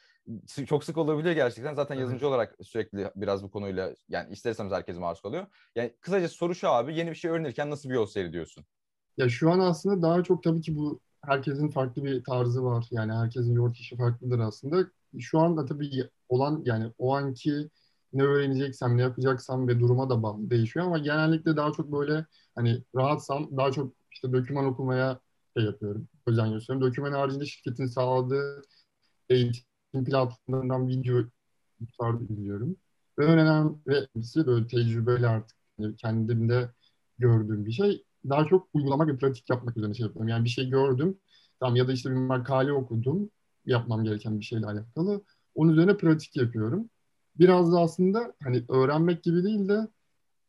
çok 0.67 0.85
sık 0.85 0.99
olabiliyor 0.99 1.35
gerçekten. 1.35 1.75
Zaten 1.75 1.95
evet. 1.95 2.01
yazılımcı 2.01 2.29
olarak 2.29 2.57
sürekli 2.63 3.11
biraz 3.17 3.43
bu 3.43 3.51
konuyla 3.51 3.95
yani 4.09 4.33
isterseniz 4.33 4.73
herkes 4.73 4.99
maruz 4.99 5.21
kalıyor. 5.21 5.47
Yani 5.75 5.97
kısaca 6.01 6.29
soru 6.29 6.55
şu 6.55 6.69
abi 6.69 6.95
yeni 6.95 7.11
bir 7.11 7.15
şey 7.15 7.31
öğrenirken 7.31 7.71
nasıl 7.71 7.89
bir 7.89 7.95
yol 7.95 8.07
seyrediyorsun? 8.07 8.65
Ya 9.17 9.29
şu 9.29 9.51
an 9.51 9.59
aslında 9.59 10.03
daha 10.03 10.23
çok 10.23 10.43
tabii 10.43 10.61
ki 10.61 10.77
bu 10.77 11.01
herkesin 11.25 11.69
farklı 11.69 12.05
bir 12.05 12.25
tarzı 12.25 12.65
var. 12.65 12.87
Yani 12.91 13.13
herkesin 13.13 13.55
yol 13.55 13.73
işi 13.73 13.97
farklıdır 13.97 14.39
aslında. 14.39 14.87
Şu 15.21 15.39
anda 15.39 15.67
tabii 15.67 16.11
olan 16.29 16.63
yani 16.65 16.93
o 16.99 17.15
anki 17.17 17.71
ne 18.13 18.23
öğreneceksem, 18.23 18.97
ne 18.97 19.03
yapacaksam 19.03 19.69
ve 19.69 19.81
duruma 19.81 20.11
da 20.11 20.23
bağlı 20.23 20.51
değişiyor 20.51 20.87
ama 20.87 20.99
genellikle 20.99 21.57
daha 21.57 21.73
çok 21.73 21.93
böyle 21.93 22.27
hani 22.55 22.85
rahatsam 22.95 23.57
daha 23.57 23.73
çok 23.73 23.95
işte 24.13 24.33
doküman 24.33 24.65
okumaya 24.65 25.21
şey 25.57 25.65
yapıyorum, 25.67 26.09
özen 26.27 26.51
gösteriyorum. 26.53 26.91
Doküman 26.91 27.13
haricinde 27.13 27.47
şirketin 27.47 27.87
sağladığı 27.87 28.63
eğitim 29.29 30.05
platformlarından 30.07 30.89
video 30.89 31.25
tutardı 31.79 32.25
izliyorum. 32.33 32.77
Ve 33.19 33.25
önemli 33.25 33.75
ve 33.87 34.07
böyle 34.47 34.67
tecrübeyle 34.67 35.29
artık 35.29 35.57
yani 35.79 35.97
kendimde 35.97 36.71
gördüğüm 37.19 37.67
bir 37.67 37.73
şey. 37.73 38.05
Daha 38.29 38.47
çok 38.47 38.69
uygulamak 38.75 39.09
ve 39.09 39.17
pratik 39.19 39.51
yapmak 39.51 39.77
üzerine 39.77 39.95
şey 39.95 40.07
yapıyorum. 40.07 40.29
Yani 40.29 40.45
bir 40.45 40.49
şey 40.51 40.71
gördüm, 40.71 41.19
tamam 41.61 41.77
ya 41.77 41.89
da 41.89 41.93
işte 41.93 42.11
bir 42.11 42.15
makale 42.15 42.73
okudum, 42.73 43.31
yapmam 43.67 44.05
gereken 44.05 44.41
bir 44.41 44.45
şeyle 44.45 44.67
alakalı. 44.67 45.23
Onun 45.55 45.73
üzerine 45.73 45.97
pratik 45.97 46.37
yapıyorum 46.37 46.91
biraz 47.39 47.73
da 47.73 47.81
aslında 47.81 48.35
hani 48.43 48.65
öğrenmek 48.69 49.23
gibi 49.23 49.45
değil 49.45 49.69
de 49.69 49.89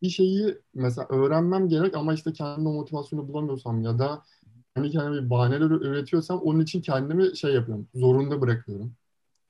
bir 0.02 0.10
şeyi 0.10 0.58
mesela 0.74 1.08
öğrenmem 1.10 1.70
gerek 1.70 1.96
ama 1.96 2.14
işte 2.14 2.34
kendime 2.34 2.72
motivasyonu 2.74 3.28
bulamıyorsam 3.28 3.82
ya 3.84 4.00
da 4.00 4.24
hani 4.76 4.92
kendime 4.92 5.26
bir 5.26 5.30
bahaneler 5.30 5.66
üretiyorsam 5.72 6.40
onun 6.40 6.60
için 6.60 6.82
kendimi 6.82 7.38
şey 7.38 7.54
yapıyorum, 7.54 7.88
zorunda 7.96 8.42
bırakıyorum. 8.42 8.94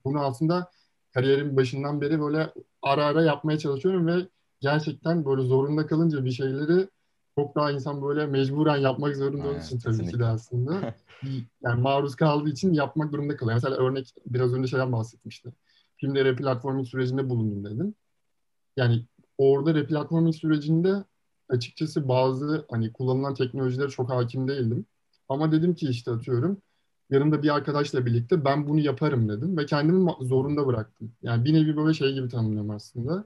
Bunu 0.05 0.19
aslında 0.19 0.71
kariyerin 1.13 1.57
başından 1.57 2.01
beri 2.01 2.21
böyle 2.21 2.53
ara 2.81 3.05
ara 3.05 3.24
yapmaya 3.24 3.59
çalışıyorum 3.59 4.07
ve 4.07 4.27
gerçekten 4.59 5.25
böyle 5.25 5.41
zorunda 5.41 5.88
kalınca 5.88 6.25
bir 6.25 6.31
şeyleri 6.31 6.89
çok 7.38 7.56
daha 7.56 7.72
insan 7.72 8.01
böyle 8.01 8.27
mecburen 8.27 8.77
yapmak 8.77 9.15
zorunda 9.15 9.48
olduğu 9.48 9.60
için 9.60 9.79
tabii 9.79 10.08
ki 10.08 10.20
de 10.20 10.25
aslında. 10.25 10.96
yani 11.63 11.82
maruz 11.82 12.15
kaldığı 12.15 12.50
için 12.50 12.74
yapmak 12.74 13.12
durumunda 13.13 13.36
kalıyor. 13.38 13.56
Mesela 13.56 13.75
örnek 13.75 14.13
biraz 14.25 14.53
önce 14.53 14.67
şeyden 14.67 14.91
bahsetmiştim 14.91 15.53
filmde 15.98 16.25
replatforming 16.25 16.88
sürecinde 16.88 17.29
bulundum 17.29 17.65
dedim. 17.65 17.96
Yani 18.77 19.06
orada 19.38 19.75
replatforming 19.75 20.36
sürecinde 20.36 21.03
açıkçası 21.50 22.08
bazı 22.08 22.65
hani 22.72 22.94
kullanılan 22.94 23.34
teknolojilere 23.34 23.89
çok 23.89 24.10
hakim 24.10 24.48
değildim. 24.48 24.86
Ama 25.29 25.51
dedim 25.51 25.75
ki 25.75 25.88
işte 25.89 26.12
atıyorum 26.12 26.62
yanımda 27.10 27.44
bir 27.44 27.56
arkadaşla 27.56 28.06
birlikte 28.06 28.46
ben 28.46 28.67
bunu 28.67 28.79
yaparım 28.79 29.29
dedim 29.29 29.58
ve 29.58 29.65
kendimi 29.65 30.12
zorunda 30.22 30.67
bıraktım. 30.67 31.12
Yani 31.22 31.46
bir 31.46 31.53
nevi 31.53 31.77
böyle 31.77 31.94
şey 31.94 32.13
gibi 32.13 32.29
tanımlıyorum 32.29 32.70
aslında. 32.70 33.25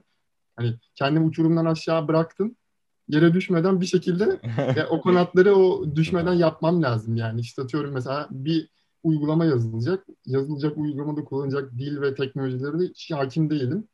Hani 0.56 0.74
kendimi 0.94 1.26
uçurumdan 1.26 1.66
aşağı 1.66 2.08
bıraktım. 2.08 2.56
Yere 3.12 3.34
düşmeden 3.34 3.80
bir 3.80 3.86
şekilde 3.86 4.40
yani 4.56 4.84
o 4.90 5.02
kanatları 5.02 5.54
o 5.54 5.96
düşmeden 5.96 6.32
yapmam 6.32 6.82
lazım 6.82 7.16
yani. 7.16 7.40
İşte 7.40 7.62
atıyorum 7.62 7.92
mesela 7.94 8.28
bir 8.30 8.68
uygulama 9.02 9.44
yazılacak. 9.44 10.06
Yazılacak 10.26 10.78
uygulamada 10.78 11.24
kullanacak 11.24 11.72
dil 11.72 12.00
ve 12.00 12.14
teknolojileri 12.14 12.80
de 12.80 12.84
hiç 12.84 13.10
hakim 13.12 13.50
değilim. 13.50 13.88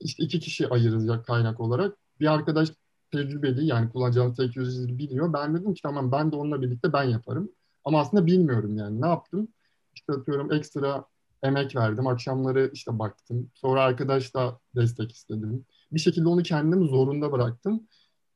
İşte 0.00 0.24
iki 0.24 0.40
kişi 0.40 0.68
ayıracak 0.68 1.26
kaynak 1.26 1.60
olarak. 1.60 1.96
Bir 2.20 2.32
arkadaş 2.32 2.68
tecrübeli 3.12 3.66
yani 3.66 3.90
kullanacağım 3.90 4.34
teknolojileri 4.34 4.98
biliyor. 4.98 5.32
Ben 5.32 5.56
dedim 5.56 5.74
ki 5.74 5.82
tamam 5.82 6.12
ben 6.12 6.32
de 6.32 6.36
onunla 6.36 6.62
birlikte 6.62 6.92
ben 6.92 7.04
yaparım. 7.04 7.50
Ama 7.84 8.00
aslında 8.00 8.26
bilmiyorum 8.26 8.76
yani. 8.76 9.00
Ne 9.00 9.06
yaptım? 9.06 9.48
İşte 9.94 10.12
atıyorum 10.12 10.52
ekstra 10.52 11.04
emek 11.42 11.76
verdim. 11.76 12.06
Akşamları 12.06 12.70
işte 12.72 12.98
baktım. 12.98 13.50
Sonra 13.54 13.82
arkadaşla 13.82 14.60
destek 14.76 15.12
istedim. 15.12 15.66
Bir 15.92 16.00
şekilde 16.00 16.28
onu 16.28 16.42
kendim 16.42 16.88
zorunda 16.88 17.32
bıraktım. 17.32 17.88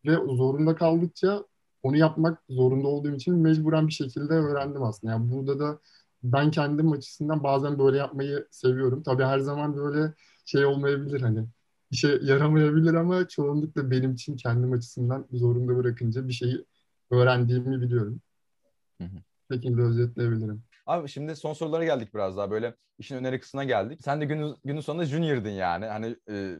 Ve 0.06 0.14
zorunda 0.14 0.76
kaldıkça 0.76 1.44
onu 1.82 1.96
yapmak 1.96 2.42
zorunda 2.48 2.88
olduğum 2.88 3.14
için 3.14 3.34
mecburen 3.34 3.86
bir 3.86 3.92
şekilde 3.92 4.32
öğrendim 4.34 4.82
aslında. 4.82 5.12
Yani 5.12 5.32
burada 5.32 5.58
da 5.58 5.78
ben 6.22 6.50
kendim 6.50 6.92
açısından 6.92 7.42
bazen 7.42 7.78
böyle 7.78 7.98
yapmayı 7.98 8.46
seviyorum. 8.50 9.02
Tabii 9.02 9.24
her 9.24 9.38
zaman 9.38 9.76
böyle 9.76 10.14
şey 10.44 10.66
olmayabilir 10.66 11.20
hani 11.20 11.46
işe 11.90 12.18
yaramayabilir 12.22 12.94
ama 12.94 13.28
çoğunlukla 13.28 13.90
benim 13.90 14.12
için 14.12 14.36
kendim 14.36 14.72
açısından 14.72 15.26
zorunda 15.32 15.76
bırakınca 15.76 16.28
bir 16.28 16.32
şeyi 16.32 16.64
öğrendiğimi 17.10 17.80
biliyorum. 17.80 18.20
Hı 19.00 19.04
hı. 19.04 19.54
şekilde 19.54 19.82
özetleyebilirim. 19.82 20.62
Abi 20.86 21.08
şimdi 21.08 21.36
son 21.36 21.52
sorulara 21.52 21.84
geldik 21.84 22.14
biraz 22.14 22.36
daha 22.36 22.50
böyle 22.50 22.74
işin 22.98 23.16
öneri 23.16 23.40
kısmına 23.40 23.64
geldik. 23.64 24.00
Sen 24.02 24.20
de 24.20 24.24
günün, 24.24 24.56
günün 24.64 24.80
sonunda 24.80 25.04
junior'dın 25.04 25.50
yani. 25.50 25.86
Hani 25.86 26.16
e, 26.30 26.56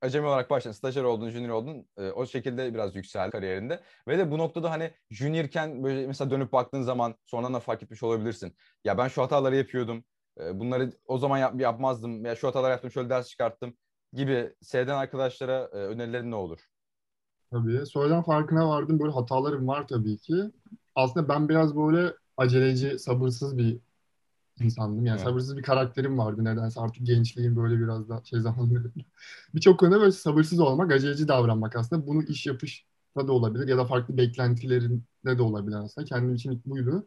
acemi 0.00 0.26
olarak 0.26 0.50
başladın, 0.50 0.72
stajyer 0.72 1.04
oldun, 1.04 1.30
junior 1.30 1.54
oldun. 1.54 1.86
E, 1.98 2.10
o 2.10 2.26
şekilde 2.26 2.74
biraz 2.74 2.96
yükseldi 2.96 3.30
kariyerinde. 3.30 3.80
Ve 4.08 4.18
de 4.18 4.30
bu 4.30 4.38
noktada 4.38 4.70
hani 4.70 4.90
juniorken 5.10 5.84
böyle 5.84 6.06
mesela 6.06 6.30
dönüp 6.30 6.52
baktığın 6.52 6.82
zaman 6.82 7.14
sonradan 7.24 7.54
da 7.54 7.60
fark 7.60 7.82
etmiş 7.82 8.02
olabilirsin. 8.02 8.56
Ya 8.84 8.98
ben 8.98 9.08
şu 9.08 9.22
hataları 9.22 9.56
yapıyordum. 9.56 10.04
E, 10.40 10.60
bunları 10.60 10.92
o 11.06 11.18
zaman 11.18 11.38
yap, 11.38 11.60
yapmazdım. 11.60 12.24
Ya 12.24 12.36
şu 12.36 12.48
hataları 12.48 12.72
yaptım, 12.72 12.90
şöyle 12.90 13.10
ders 13.10 13.28
çıkarttım 13.28 13.76
gibi 14.12 14.54
seyreden 14.62 14.96
arkadaşlara 14.96 15.70
e, 15.72 15.76
önerilerin 15.76 16.30
ne 16.30 16.34
olur? 16.36 16.66
Tabii. 17.50 17.86
Sonradan 17.86 18.22
farkına 18.22 18.68
vardım. 18.68 18.98
Böyle 19.00 19.12
hatalarım 19.12 19.68
var 19.68 19.88
tabii 19.88 20.18
ki. 20.18 20.34
Aslında 20.94 21.28
ben 21.28 21.48
biraz 21.48 21.76
böyle 21.76 22.14
aceleci, 22.36 22.98
sabırsız 22.98 23.58
bir 23.58 23.80
insandım. 24.60 25.06
Yani 25.06 25.16
evet. 25.16 25.28
sabırsız 25.28 25.56
bir 25.56 25.62
karakterim 25.62 26.18
vardı 26.18 26.44
nedense. 26.44 26.80
Artık 26.80 27.06
gençliğim 27.06 27.56
böyle 27.56 27.80
biraz 27.80 28.08
da 28.08 28.22
şey 28.24 28.40
zamanlarında. 28.40 28.88
Birçok 29.54 29.80
konuda 29.80 30.00
böyle 30.00 30.12
sabırsız 30.12 30.60
olmak, 30.60 30.92
aceleci 30.92 31.28
davranmak 31.28 31.76
aslında. 31.76 32.06
Bunu 32.06 32.22
iş 32.22 32.46
yapışta 32.46 33.28
da 33.28 33.32
olabilir 33.32 33.68
ya 33.68 33.78
da 33.78 33.84
farklı 33.84 34.16
beklentilerinde 34.16 35.38
de 35.38 35.42
olabilir 35.42 35.76
aslında. 35.76 36.04
Kendim 36.04 36.34
için 36.34 36.52
ilk 36.52 36.66
buydu. 36.66 37.06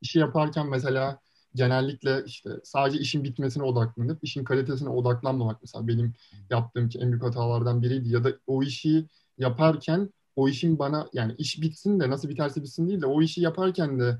İşi 0.00 0.18
yaparken 0.18 0.68
mesela 0.70 1.20
genellikle 1.54 2.24
işte 2.26 2.50
sadece 2.64 2.98
işin 2.98 3.24
bitmesine 3.24 3.62
odaklanıp 3.62 4.24
işin 4.24 4.44
kalitesine 4.44 4.88
odaklanmamak 4.88 5.62
mesela 5.62 5.88
benim 5.88 6.14
yaptığım 6.50 6.88
ki 6.88 6.98
en 6.98 7.10
büyük 7.10 7.24
hatalardan 7.24 7.82
biriydi 7.82 8.08
ya 8.08 8.24
da 8.24 8.32
o 8.46 8.62
işi 8.62 9.08
yaparken 9.38 10.10
o 10.36 10.48
işin 10.48 10.78
bana 10.78 11.08
yani 11.12 11.34
iş 11.38 11.60
bitsin 11.60 12.00
de 12.00 12.10
nasıl 12.10 12.28
biterse 12.28 12.62
bitsin 12.62 12.88
değil 12.88 13.00
de 13.00 13.06
o 13.06 13.22
işi 13.22 13.40
yaparken 13.40 14.00
de 14.00 14.18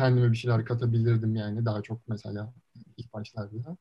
kendime 0.00 0.32
bir 0.32 0.36
şeyler 0.36 0.64
katabilirdim 0.64 1.36
yani 1.36 1.64
daha 1.64 1.82
çok 1.82 2.08
mesela 2.08 2.54
ilk 2.96 3.12
başlarda. 3.12 3.76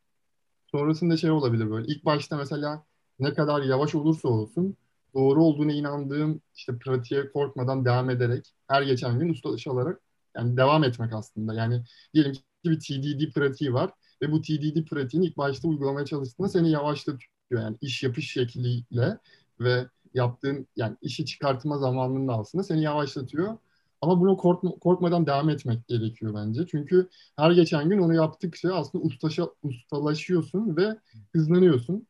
Sonrasında 0.67 1.17
şey 1.17 1.31
olabilir 1.31 1.71
böyle. 1.71 1.87
İlk 1.87 2.05
başta 2.05 2.37
mesela 2.37 2.85
ne 3.19 3.33
kadar 3.33 3.63
yavaş 3.63 3.95
olursa 3.95 4.27
olsun 4.27 4.77
doğru 5.13 5.43
olduğuna 5.43 5.71
inandığım 5.73 6.41
işte 6.55 6.77
pratiğe 6.77 7.31
korkmadan 7.31 7.85
devam 7.85 8.09
ederek 8.09 8.53
her 8.67 8.81
geçen 8.81 9.19
gün 9.19 9.29
ustalaşarak 9.29 10.01
yani 10.37 10.57
devam 10.57 10.83
etmek 10.83 11.13
aslında. 11.13 11.53
Yani 11.53 11.83
diyelim 12.13 12.33
ki 12.33 12.41
bir 12.65 12.79
TDD 12.79 13.33
pratiği 13.33 13.73
var 13.73 13.91
ve 14.21 14.31
bu 14.31 14.41
TDD 14.41 14.85
pratiğini 14.85 15.25
ilk 15.25 15.37
başta 15.37 15.67
uygulamaya 15.67 16.05
çalıştığında 16.05 16.49
seni 16.49 16.71
yavaşlatıyor. 16.71 17.31
Yani 17.51 17.77
iş 17.81 18.03
yapış 18.03 18.31
şekliyle 18.31 19.17
ve 19.59 19.87
yaptığın 20.13 20.67
yani 20.75 20.97
işi 21.01 21.25
çıkartma 21.25 21.77
zamanında 21.77 22.33
aslında 22.33 22.63
seni 22.63 22.83
yavaşlatıyor. 22.83 23.57
Ama 24.01 24.19
buna 24.19 24.35
korkma, 24.35 24.71
korkmadan 24.71 25.25
devam 25.25 25.49
etmek 25.49 25.87
gerekiyor 25.87 26.33
bence. 26.35 26.67
Çünkü 26.67 27.09
her 27.35 27.51
geçen 27.51 27.89
gün 27.89 27.99
onu 27.99 28.15
yaptıkça 28.15 28.73
aslında 28.73 29.03
ustaşa, 29.03 29.47
ustalaşıyorsun 29.63 30.77
ve 30.77 30.99
hızlanıyorsun. 31.35 32.07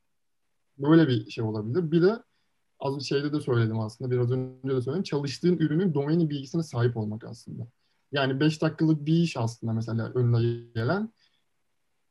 Böyle 0.77 1.07
bir 1.07 1.29
şey 1.29 1.43
olabilir. 1.43 1.91
Bir 1.91 2.01
de 2.01 2.23
az 2.79 3.03
şeyde 3.03 3.33
de 3.33 3.41
söyledim 3.41 3.79
aslında 3.79 4.11
biraz 4.11 4.31
önce 4.31 4.75
de 4.75 4.81
söyledim. 4.81 5.03
Çalıştığın 5.03 5.57
ürünün 5.57 5.93
domain 5.93 6.29
bilgisine 6.29 6.63
sahip 6.63 6.97
olmak 6.97 7.23
aslında. 7.23 7.67
Yani 8.11 8.39
5 8.39 8.61
dakikalık 8.61 9.05
bir 9.05 9.13
iş 9.13 9.37
aslında 9.37 9.73
mesela 9.73 10.11
önüne 10.13 10.67
gelen 10.75 11.09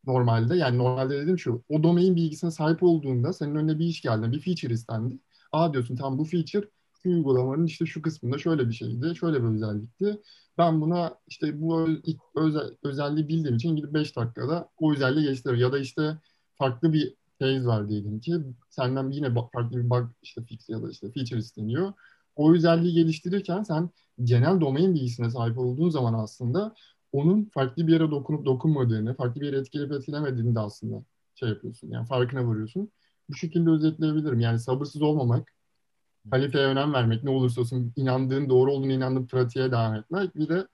normalde. 0.06 0.56
Yani 0.56 0.78
normalde 0.78 1.18
dedim 1.18 1.38
şu 1.38 1.64
o 1.68 1.82
domain 1.82 2.16
bilgisine 2.16 2.50
sahip 2.50 2.82
olduğunda 2.82 3.32
senin 3.32 3.54
önüne 3.54 3.78
bir 3.78 3.86
iş 3.86 4.02
geldi, 4.02 4.32
bir 4.32 4.40
feature 4.40 4.74
istendi. 4.74 5.18
Aa 5.52 5.72
diyorsun 5.72 5.96
tam 5.96 6.18
bu 6.18 6.24
feature 6.24 6.68
uygulamanın 7.16 7.66
işte 7.66 7.86
şu 7.86 8.02
kısmında 8.02 8.38
şöyle 8.38 8.68
bir 8.68 8.74
şeydi, 8.74 9.16
şöyle 9.16 9.42
bir 9.42 9.48
özellikti. 9.48 10.20
Ben 10.58 10.80
buna 10.80 11.18
işte 11.26 11.60
bu 11.60 11.88
özel, 12.36 12.70
özelliği 12.82 13.28
bildiğim 13.28 13.56
için 13.56 13.76
gidip 13.76 13.94
5 13.94 14.16
dakikada 14.16 14.68
o 14.78 14.92
özelliği 14.92 15.24
geliştiriyorum. 15.24 15.62
Ya 15.62 15.72
da 15.72 15.78
işte 15.78 16.18
farklı 16.54 16.92
bir 16.92 17.14
case 17.40 17.66
var 17.66 17.88
diyelim 17.88 18.20
ki 18.20 18.34
senden 18.70 19.10
yine 19.10 19.34
farklı 19.52 19.76
bir 19.76 19.90
bug 19.90 20.10
işte 20.22 20.42
fix 20.44 20.68
ya 20.68 20.82
da 20.82 20.90
işte 20.90 21.12
feature 21.12 21.38
isteniyor. 21.38 21.92
O 22.36 22.52
özelliği 22.52 22.94
geliştirirken 22.94 23.62
sen 23.62 23.90
genel 24.24 24.60
domain 24.60 24.94
bilgisine 24.94 25.30
sahip 25.30 25.58
olduğun 25.58 25.90
zaman 25.90 26.14
aslında 26.14 26.74
onun 27.12 27.44
farklı 27.44 27.86
bir 27.86 27.92
yere 27.92 28.10
dokunup 28.10 28.46
dokunmadığını, 28.46 29.14
farklı 29.14 29.40
bir 29.40 29.46
yere 29.46 29.58
etkileyip 29.58 29.92
etkilemediğini 29.92 30.54
de 30.54 30.60
aslında 30.60 31.04
şey 31.34 31.48
yapıyorsun. 31.48 31.90
Yani 31.90 32.06
farkına 32.06 32.48
varıyorsun. 32.48 32.90
Bu 33.30 33.34
şekilde 33.34 33.70
özetleyebilirim. 33.70 34.40
Yani 34.40 34.58
sabırsız 34.58 35.02
olmamak, 35.02 35.52
kaliteye 36.30 36.66
önem 36.66 36.92
vermek, 36.92 37.24
ne 37.24 37.30
olursa 37.30 37.60
olsun 37.60 37.92
inandığın, 37.96 38.48
doğru 38.48 38.72
olduğunu 38.72 38.92
inandığın 38.92 39.26
pratiğe 39.26 39.70
devam 39.70 39.94
etmek. 39.94 40.36
Bir 40.36 40.48
de 40.48 40.66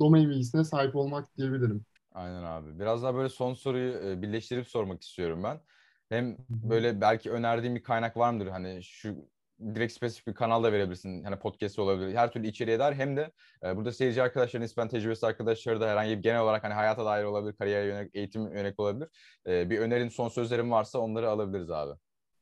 domain 0.00 0.30
bilgisine 0.30 0.64
sahip 0.64 0.96
olmak 0.96 1.36
diyebilirim. 1.36 1.84
Aynen 2.12 2.42
abi. 2.42 2.78
Biraz 2.78 3.02
daha 3.02 3.14
böyle 3.14 3.28
son 3.28 3.54
soruyu 3.54 3.92
e, 3.92 4.22
birleştirip 4.22 4.68
sormak 4.68 5.02
istiyorum 5.02 5.42
ben. 5.42 5.60
Hem 6.08 6.36
böyle 6.48 7.00
belki 7.00 7.30
önerdiğim 7.30 7.74
bir 7.74 7.82
kaynak 7.82 8.16
var 8.16 8.32
mıdır? 8.32 8.46
Hani 8.46 8.82
şu 8.82 9.28
direkt 9.74 9.92
spesifik 9.92 10.26
bir 10.26 10.34
kanal 10.34 10.64
da 10.64 10.72
verebilirsin. 10.72 11.24
Hani 11.24 11.38
podcast 11.38 11.78
olabilir. 11.78 12.14
Her 12.14 12.32
türlü 12.32 12.46
içeriğe 12.46 12.78
dair. 12.78 12.94
Hem 12.94 13.16
de 13.16 13.32
e, 13.64 13.76
burada 13.76 13.92
seyirci 13.92 14.22
arkadaşların 14.22 14.64
nispeten 14.64 14.88
tecrübesi 14.88 15.26
arkadaşları 15.26 15.80
da 15.80 15.88
herhangi 15.88 16.16
bir 16.16 16.22
genel 16.22 16.40
olarak 16.40 16.64
hani 16.64 16.74
hayata 16.74 17.04
dair 17.04 17.24
olabilir, 17.24 17.56
kariyere 17.56 17.86
yönelik, 17.86 18.14
eğitim 18.14 18.42
yönelik 18.42 18.80
olabilir. 18.80 19.08
E, 19.46 19.70
bir 19.70 19.78
önerin, 19.78 20.08
son 20.08 20.28
sözlerin 20.28 20.70
varsa 20.70 20.98
onları 20.98 21.30
alabiliriz 21.30 21.70
abi. 21.70 21.98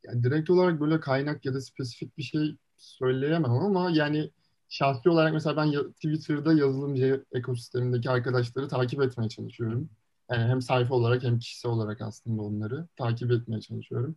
Yani 0.06 0.24
direkt 0.24 0.50
olarak 0.50 0.80
böyle 0.80 1.00
kaynak 1.00 1.44
ya 1.44 1.54
da 1.54 1.60
spesifik 1.60 2.18
bir 2.18 2.22
şey 2.22 2.56
söyleyemem 2.76 3.50
ama 3.52 3.90
yani 3.90 4.30
şahsi 4.68 5.08
olarak 5.10 5.32
mesela 5.32 5.56
ben 5.56 5.92
Twitter'da 5.92 6.52
yazılımcı 6.52 7.24
ekosistemindeki 7.32 8.10
arkadaşları 8.10 8.68
takip 8.68 9.02
etmeye 9.02 9.28
çalışıyorum. 9.28 9.90
Yani 10.30 10.44
hem 10.44 10.62
sayfa 10.62 10.94
olarak 10.94 11.22
hem 11.22 11.38
kişisel 11.38 11.72
olarak 11.72 12.00
aslında 12.00 12.42
onları 12.42 12.86
takip 12.96 13.30
etmeye 13.32 13.60
çalışıyorum. 13.60 14.16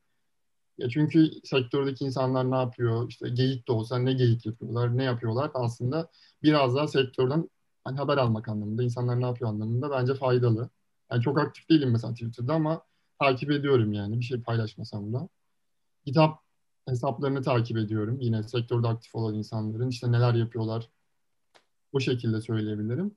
Ya 0.77 0.89
çünkü 0.89 1.29
sektördeki 1.43 2.05
insanlar 2.05 2.51
ne 2.51 2.55
yapıyor? 2.55 3.09
İşte 3.09 3.29
geyik 3.29 3.67
de 3.67 3.71
olsa 3.71 3.97
ne 3.99 4.13
geyik 4.13 4.45
yapıyorlar, 4.45 4.97
ne 4.97 5.03
yapıyorlar? 5.03 5.51
Aslında 5.53 6.09
biraz 6.43 6.75
daha 6.75 6.87
sektörden 6.87 7.49
hani 7.83 7.97
haber 7.97 8.17
almak 8.17 8.47
anlamında, 8.49 8.83
insanlar 8.83 9.21
ne 9.21 9.25
yapıyor 9.25 9.49
anlamında 9.49 9.91
bence 9.91 10.13
faydalı. 10.13 10.69
Yani 11.11 11.21
çok 11.23 11.39
aktif 11.39 11.69
değilim 11.69 11.91
mesela 11.91 12.13
Twitter'da 12.13 12.53
ama 12.53 12.81
takip 13.19 13.51
ediyorum 13.51 13.93
yani 13.93 14.19
bir 14.19 14.25
şey 14.25 14.41
paylaşmasam 14.41 15.13
da. 15.13 15.29
Kitap 16.05 16.39
hesaplarını 16.87 17.41
takip 17.41 17.77
ediyorum. 17.77 18.17
Yine 18.21 18.43
sektörde 18.43 18.87
aktif 18.87 19.15
olan 19.15 19.35
insanların 19.35 19.89
işte 19.89 20.11
neler 20.11 20.33
yapıyorlar. 20.33 20.89
O 21.93 21.99
şekilde 21.99 22.41
söyleyebilirim. 22.41 23.15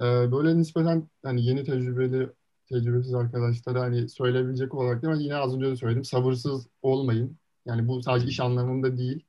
Ee, 0.00 0.04
böyle 0.32 0.58
nispeten 0.58 1.08
hani 1.22 1.44
yeni 1.46 1.64
tecrübeli, 1.64 2.30
tecrübesiz 2.66 3.14
arkadaşlara 3.14 3.80
hani 3.80 4.08
söyleyebilecek 4.08 4.74
olarak 4.74 5.02
değil 5.02 5.14
yine 5.20 5.36
az 5.36 5.56
önce 5.56 5.66
de 5.66 5.76
söyledim. 5.76 6.04
Sabırsız 6.04 6.68
olmayın. 6.82 7.38
Yani 7.66 7.88
bu 7.88 8.02
sadece 8.02 8.26
iş 8.26 8.40
anlamında 8.40 8.96
değil. 8.98 9.24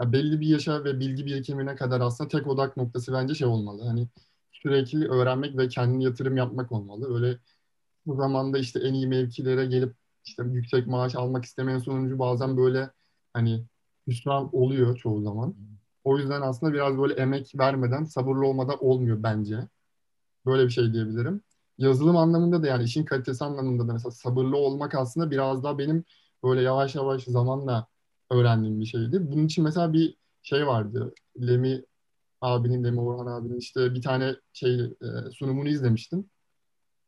Ya 0.00 0.12
belli 0.12 0.40
bir 0.40 0.46
yaşa 0.46 0.84
ve 0.84 1.00
bilgi 1.00 1.26
birikimine 1.26 1.76
kadar 1.76 2.00
aslında 2.00 2.28
tek 2.28 2.46
odak 2.46 2.76
noktası 2.76 3.12
bence 3.12 3.34
şey 3.34 3.48
olmalı. 3.48 3.84
Hani 3.86 4.08
sürekli 4.52 5.08
öğrenmek 5.08 5.56
ve 5.58 5.68
kendine 5.68 6.04
yatırım 6.04 6.36
yapmak 6.36 6.72
olmalı. 6.72 7.14
Öyle 7.14 7.38
bu 8.06 8.16
zamanda 8.16 8.58
işte 8.58 8.80
en 8.80 8.94
iyi 8.94 9.06
mevkilere 9.06 9.66
gelip 9.66 9.94
işte 10.26 10.42
yüksek 10.52 10.86
maaş 10.86 11.14
almak 11.14 11.44
istemeyen 11.44 11.78
sonucu 11.78 12.18
bazen 12.18 12.56
böyle 12.56 12.90
hani 13.32 13.64
hüsran 14.06 14.50
oluyor 14.52 14.96
çoğu 14.96 15.22
zaman. 15.22 15.54
O 16.04 16.18
yüzden 16.18 16.42
aslında 16.42 16.72
biraz 16.72 16.98
böyle 16.98 17.14
emek 17.14 17.52
vermeden, 17.58 18.04
sabırlı 18.04 18.46
olmadan 18.46 18.84
olmuyor 18.84 19.22
bence. 19.22 19.68
Böyle 20.46 20.64
bir 20.64 20.70
şey 20.70 20.92
diyebilirim. 20.92 21.42
Yazılım 21.78 22.16
anlamında 22.16 22.62
da 22.62 22.66
yani 22.66 22.84
işin 22.84 23.04
kalitesi 23.04 23.44
anlamında 23.44 23.88
da 23.88 23.92
mesela 23.92 24.10
sabırlı 24.10 24.56
olmak 24.56 24.94
aslında 24.94 25.30
biraz 25.30 25.64
daha 25.64 25.78
benim 25.78 26.04
böyle 26.44 26.62
yavaş 26.62 26.94
yavaş 26.94 27.24
zamanla 27.24 27.86
öğrendiğim 28.30 28.80
bir 28.80 28.86
şeydi. 28.86 29.32
Bunun 29.32 29.46
için 29.46 29.64
mesela 29.64 29.92
bir 29.92 30.16
şey 30.42 30.66
vardı. 30.66 31.14
Lemi 31.40 31.84
abinin, 32.40 32.84
Lemi 32.84 33.00
Orhan 33.00 33.26
abinin 33.26 33.58
işte 33.58 33.94
bir 33.94 34.02
tane 34.02 34.36
şey 34.52 34.80
e, 34.80 35.30
sunumunu 35.32 35.68
izlemiştim. 35.68 36.30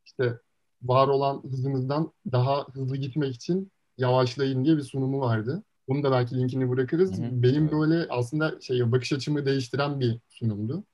İşte 0.07 0.41
var 0.83 1.09
olan 1.09 1.43
hızımızdan 1.51 2.13
daha 2.33 2.67
hızlı 2.73 2.97
gitmek 2.97 3.35
için 3.35 3.73
yavaşlayın 3.99 4.65
diye 4.65 4.77
bir 4.77 4.83
sunumu 4.83 5.21
vardı. 5.21 5.63
Bunu 5.89 6.03
da 6.03 6.11
belki 6.13 6.39
linkini 6.39 6.71
bırakırız. 6.71 7.19
Hı 7.19 7.23
hı, 7.23 7.43
Benim 7.43 7.71
böyle 7.71 8.07
aslında 8.11 8.61
şey 8.61 8.93
bakış 8.93 9.13
açımı 9.13 9.47
değiştiren 9.47 10.01
bir 10.01 10.19
sunumdu. 10.29 10.85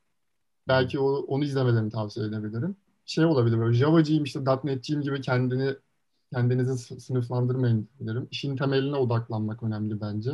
Belki 0.69 0.99
o, 0.99 1.05
onu 1.13 1.45
izlemelerini 1.45 1.91
tavsiye 1.91 2.27
edebilirim. 2.27 2.77
Şey 3.07 3.25
olabilir 3.25 3.59
böyle 3.59 3.75
Java'cıyım 3.77 4.25
işte 4.25 4.41
.NET'ciyim 4.65 5.03
gibi 5.03 5.21
kendini 5.21 5.77
kendinizi 6.33 7.01
sınıflandırmayın 7.01 7.89
derim. 8.01 8.29
İşin 8.31 8.57
temeline 8.57 8.97
odaklanmak 8.97 9.63
önemli 9.63 10.01
bence. 10.01 10.31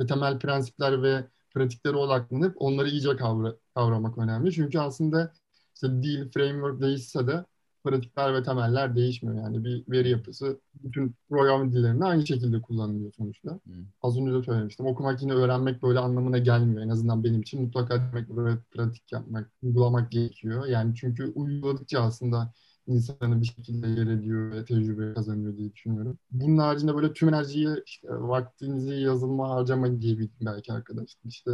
Ve 0.00 0.06
temel 0.06 0.38
prensipler 0.38 1.02
ve 1.02 1.24
pratiklere 1.54 1.96
odaklanıp 1.96 2.54
onları 2.58 2.88
iyice 2.88 3.08
kavra- 3.08 3.56
kavramak 3.74 4.18
önemli. 4.18 4.52
Çünkü 4.52 4.78
aslında 4.78 5.32
işte 5.74 6.02
dil, 6.02 6.30
framework 6.30 6.80
değişse 6.80 7.26
de 7.26 7.44
pratikler 7.84 8.34
ve 8.34 8.42
temeller 8.42 8.96
değişmiyor. 8.96 9.36
Yani 9.44 9.64
bir 9.64 9.84
veri 9.88 10.10
yapısı 10.10 10.60
bütün 10.84 11.14
program 11.28 11.72
dillerinde 11.72 12.04
aynı 12.04 12.26
şekilde 12.26 12.62
kullanılıyor 12.62 13.12
sonuçta. 13.12 13.50
Hı. 13.50 13.58
Az 14.02 14.18
önce 14.18 14.32
de 14.32 14.42
söylemiştim. 14.42 14.86
Okumak 14.86 15.22
yine 15.22 15.32
öğrenmek 15.32 15.82
böyle 15.82 15.98
anlamına 15.98 16.38
gelmiyor. 16.38 16.82
En 16.82 16.88
azından 16.88 17.24
benim 17.24 17.40
için 17.40 17.62
mutlaka 17.62 17.96
demek 17.96 18.28
böyle 18.28 18.58
pratik 18.70 19.12
yapmak, 19.12 19.50
uygulamak 19.62 20.10
gerekiyor. 20.10 20.66
Yani 20.66 20.94
çünkü 20.94 21.32
uyguladıkça 21.34 22.00
aslında 22.02 22.52
insanı 22.86 23.40
bir 23.40 23.46
şekilde 23.46 23.88
yer 23.88 24.06
ediyor 24.06 24.52
ve 24.52 24.64
tecrübe 24.64 25.14
kazanıyor 25.14 25.56
diye 25.56 25.72
düşünüyorum. 25.72 26.18
Bunun 26.30 26.58
haricinde 26.58 26.94
böyle 26.94 27.12
tüm 27.12 27.28
enerjiyi, 27.28 27.68
işte 27.86 28.08
vaktinizi 28.10 28.94
yazılıma 28.94 29.50
harcamayın 29.50 30.00
diyebilirim 30.00 30.36
belki 30.40 30.72
arkadaşlar. 30.72 31.20
İşte 31.24 31.50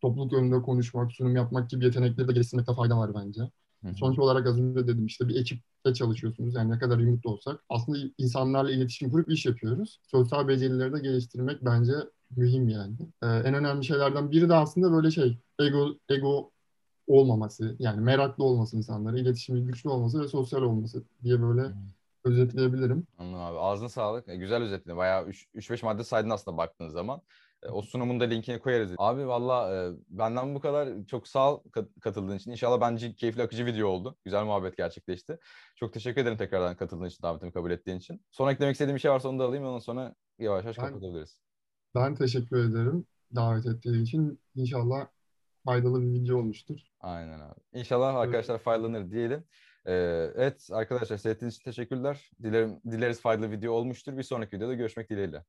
topluluk 0.00 0.32
önünde 0.32 0.62
konuşmak, 0.62 1.12
sunum 1.12 1.36
yapmak 1.36 1.70
gibi 1.70 1.84
yetenekleri 1.84 2.28
de 2.28 2.32
geliştirmekte 2.32 2.74
fayda 2.74 2.98
var 2.98 3.14
bence. 3.14 3.50
Sonuç 3.96 4.18
olarak 4.18 4.46
az 4.46 4.60
önce 4.60 4.86
dedim 4.86 5.06
işte 5.06 5.28
bir 5.28 5.40
ekipte 5.40 5.94
çalışıyorsunuz. 5.94 6.54
Yani 6.54 6.70
ne 6.70 6.78
kadar 6.78 6.98
remote 6.98 7.28
olsak. 7.28 7.60
Aslında 7.68 7.98
insanlarla 8.18 8.70
iletişim 8.70 9.10
kurup 9.10 9.30
iş 9.30 9.46
yapıyoruz. 9.46 10.00
Sosyal 10.02 10.48
becerileri 10.48 10.92
de 10.92 10.98
geliştirmek 10.98 11.64
bence 11.64 11.92
mühim 12.36 12.68
yani. 12.68 12.96
Ee, 13.22 13.26
en 13.26 13.54
önemli 13.54 13.84
şeylerden 13.84 14.30
biri 14.30 14.48
de 14.48 14.54
aslında 14.54 14.92
böyle 14.92 15.10
şey 15.10 15.38
ego, 15.60 15.96
ego 16.08 16.50
olmaması. 17.06 17.76
Yani 17.78 18.00
meraklı 18.00 18.44
olması 18.44 18.76
insanlara, 18.76 19.18
iletişimi 19.18 19.64
güçlü 19.64 19.90
olması 19.90 20.20
ve 20.22 20.28
sosyal 20.28 20.62
olması 20.62 21.04
diye 21.22 21.42
böyle 21.42 21.62
Hı. 21.62 21.74
özetleyebilirim. 22.24 23.06
Anladım 23.18 23.40
abi. 23.40 23.58
Ağzına 23.58 23.88
sağlık. 23.88 24.28
E, 24.28 24.36
güzel 24.36 24.62
özetledin. 24.62 24.96
Bayağı 24.96 25.28
3-5 25.54 25.82
madde 25.82 26.04
saydın 26.04 26.30
aslında 26.30 26.56
baktığın 26.56 26.88
zaman. 26.88 27.22
E, 27.62 27.68
o 27.68 27.82
sunumun 27.82 28.20
da 28.20 28.24
linkini 28.24 28.58
koyarız. 28.58 28.94
Abi 28.98 29.28
valla 29.28 29.74
e, 29.74 29.92
benden 30.08 30.54
bu 30.54 30.60
kadar. 30.60 30.88
Çok 31.06 31.28
sağ 31.28 31.54
ol 31.54 31.62
kat- 31.72 32.00
katıldığın 32.00 32.36
için. 32.36 32.50
İnşallah 32.50 32.80
bence 32.80 33.14
keyifli 33.14 33.42
akıcı 33.42 33.66
video 33.66 33.88
oldu. 33.88 34.16
Güzel 34.24 34.44
muhabbet 34.44 34.76
gerçekleşti. 34.76 35.38
Çok 35.76 35.92
teşekkür 35.92 36.20
ederim 36.20 36.36
tekrardan 36.36 36.76
katıldığın 36.76 37.06
için, 37.06 37.22
davetimi 37.22 37.52
kabul 37.52 37.70
ettiğin 37.70 37.98
için. 37.98 38.22
Son 38.30 38.50
eklemek 38.52 38.72
istediğim 38.74 38.94
bir 38.96 39.00
şey 39.00 39.10
varsa 39.10 39.28
onu 39.28 39.38
da 39.38 39.44
alayım. 39.44 39.64
Ondan 39.64 39.78
sonra 39.78 40.14
yavaş 40.38 40.64
yavaş 40.64 40.78
Ben- 40.78 40.86
kapatabiliriz. 40.86 41.40
Ben 41.94 42.14
teşekkür 42.14 42.70
ederim 42.70 43.06
davet 43.34 43.66
ettiği 43.66 44.02
için. 44.02 44.40
İnşallah 44.54 45.06
faydalı 45.64 46.02
bir 46.02 46.12
video 46.20 46.38
olmuştur. 46.38 46.80
Aynen 47.00 47.40
abi. 47.40 47.60
İnşallah 47.72 48.14
arkadaşlar 48.14 48.58
faydalanır 48.58 49.10
diyelim. 49.10 49.44
Ee, 49.86 49.92
evet 50.34 50.68
arkadaşlar 50.72 51.16
seyrettiğiniz 51.16 51.54
için 51.54 51.64
teşekkürler. 51.64 52.30
Dilerim, 52.42 52.80
dileriz 52.90 53.20
faydalı 53.20 53.50
video 53.50 53.72
olmuştur. 53.72 54.16
Bir 54.16 54.22
sonraki 54.22 54.56
videoda 54.56 54.74
görüşmek 54.74 55.10
dileğiyle. 55.10 55.44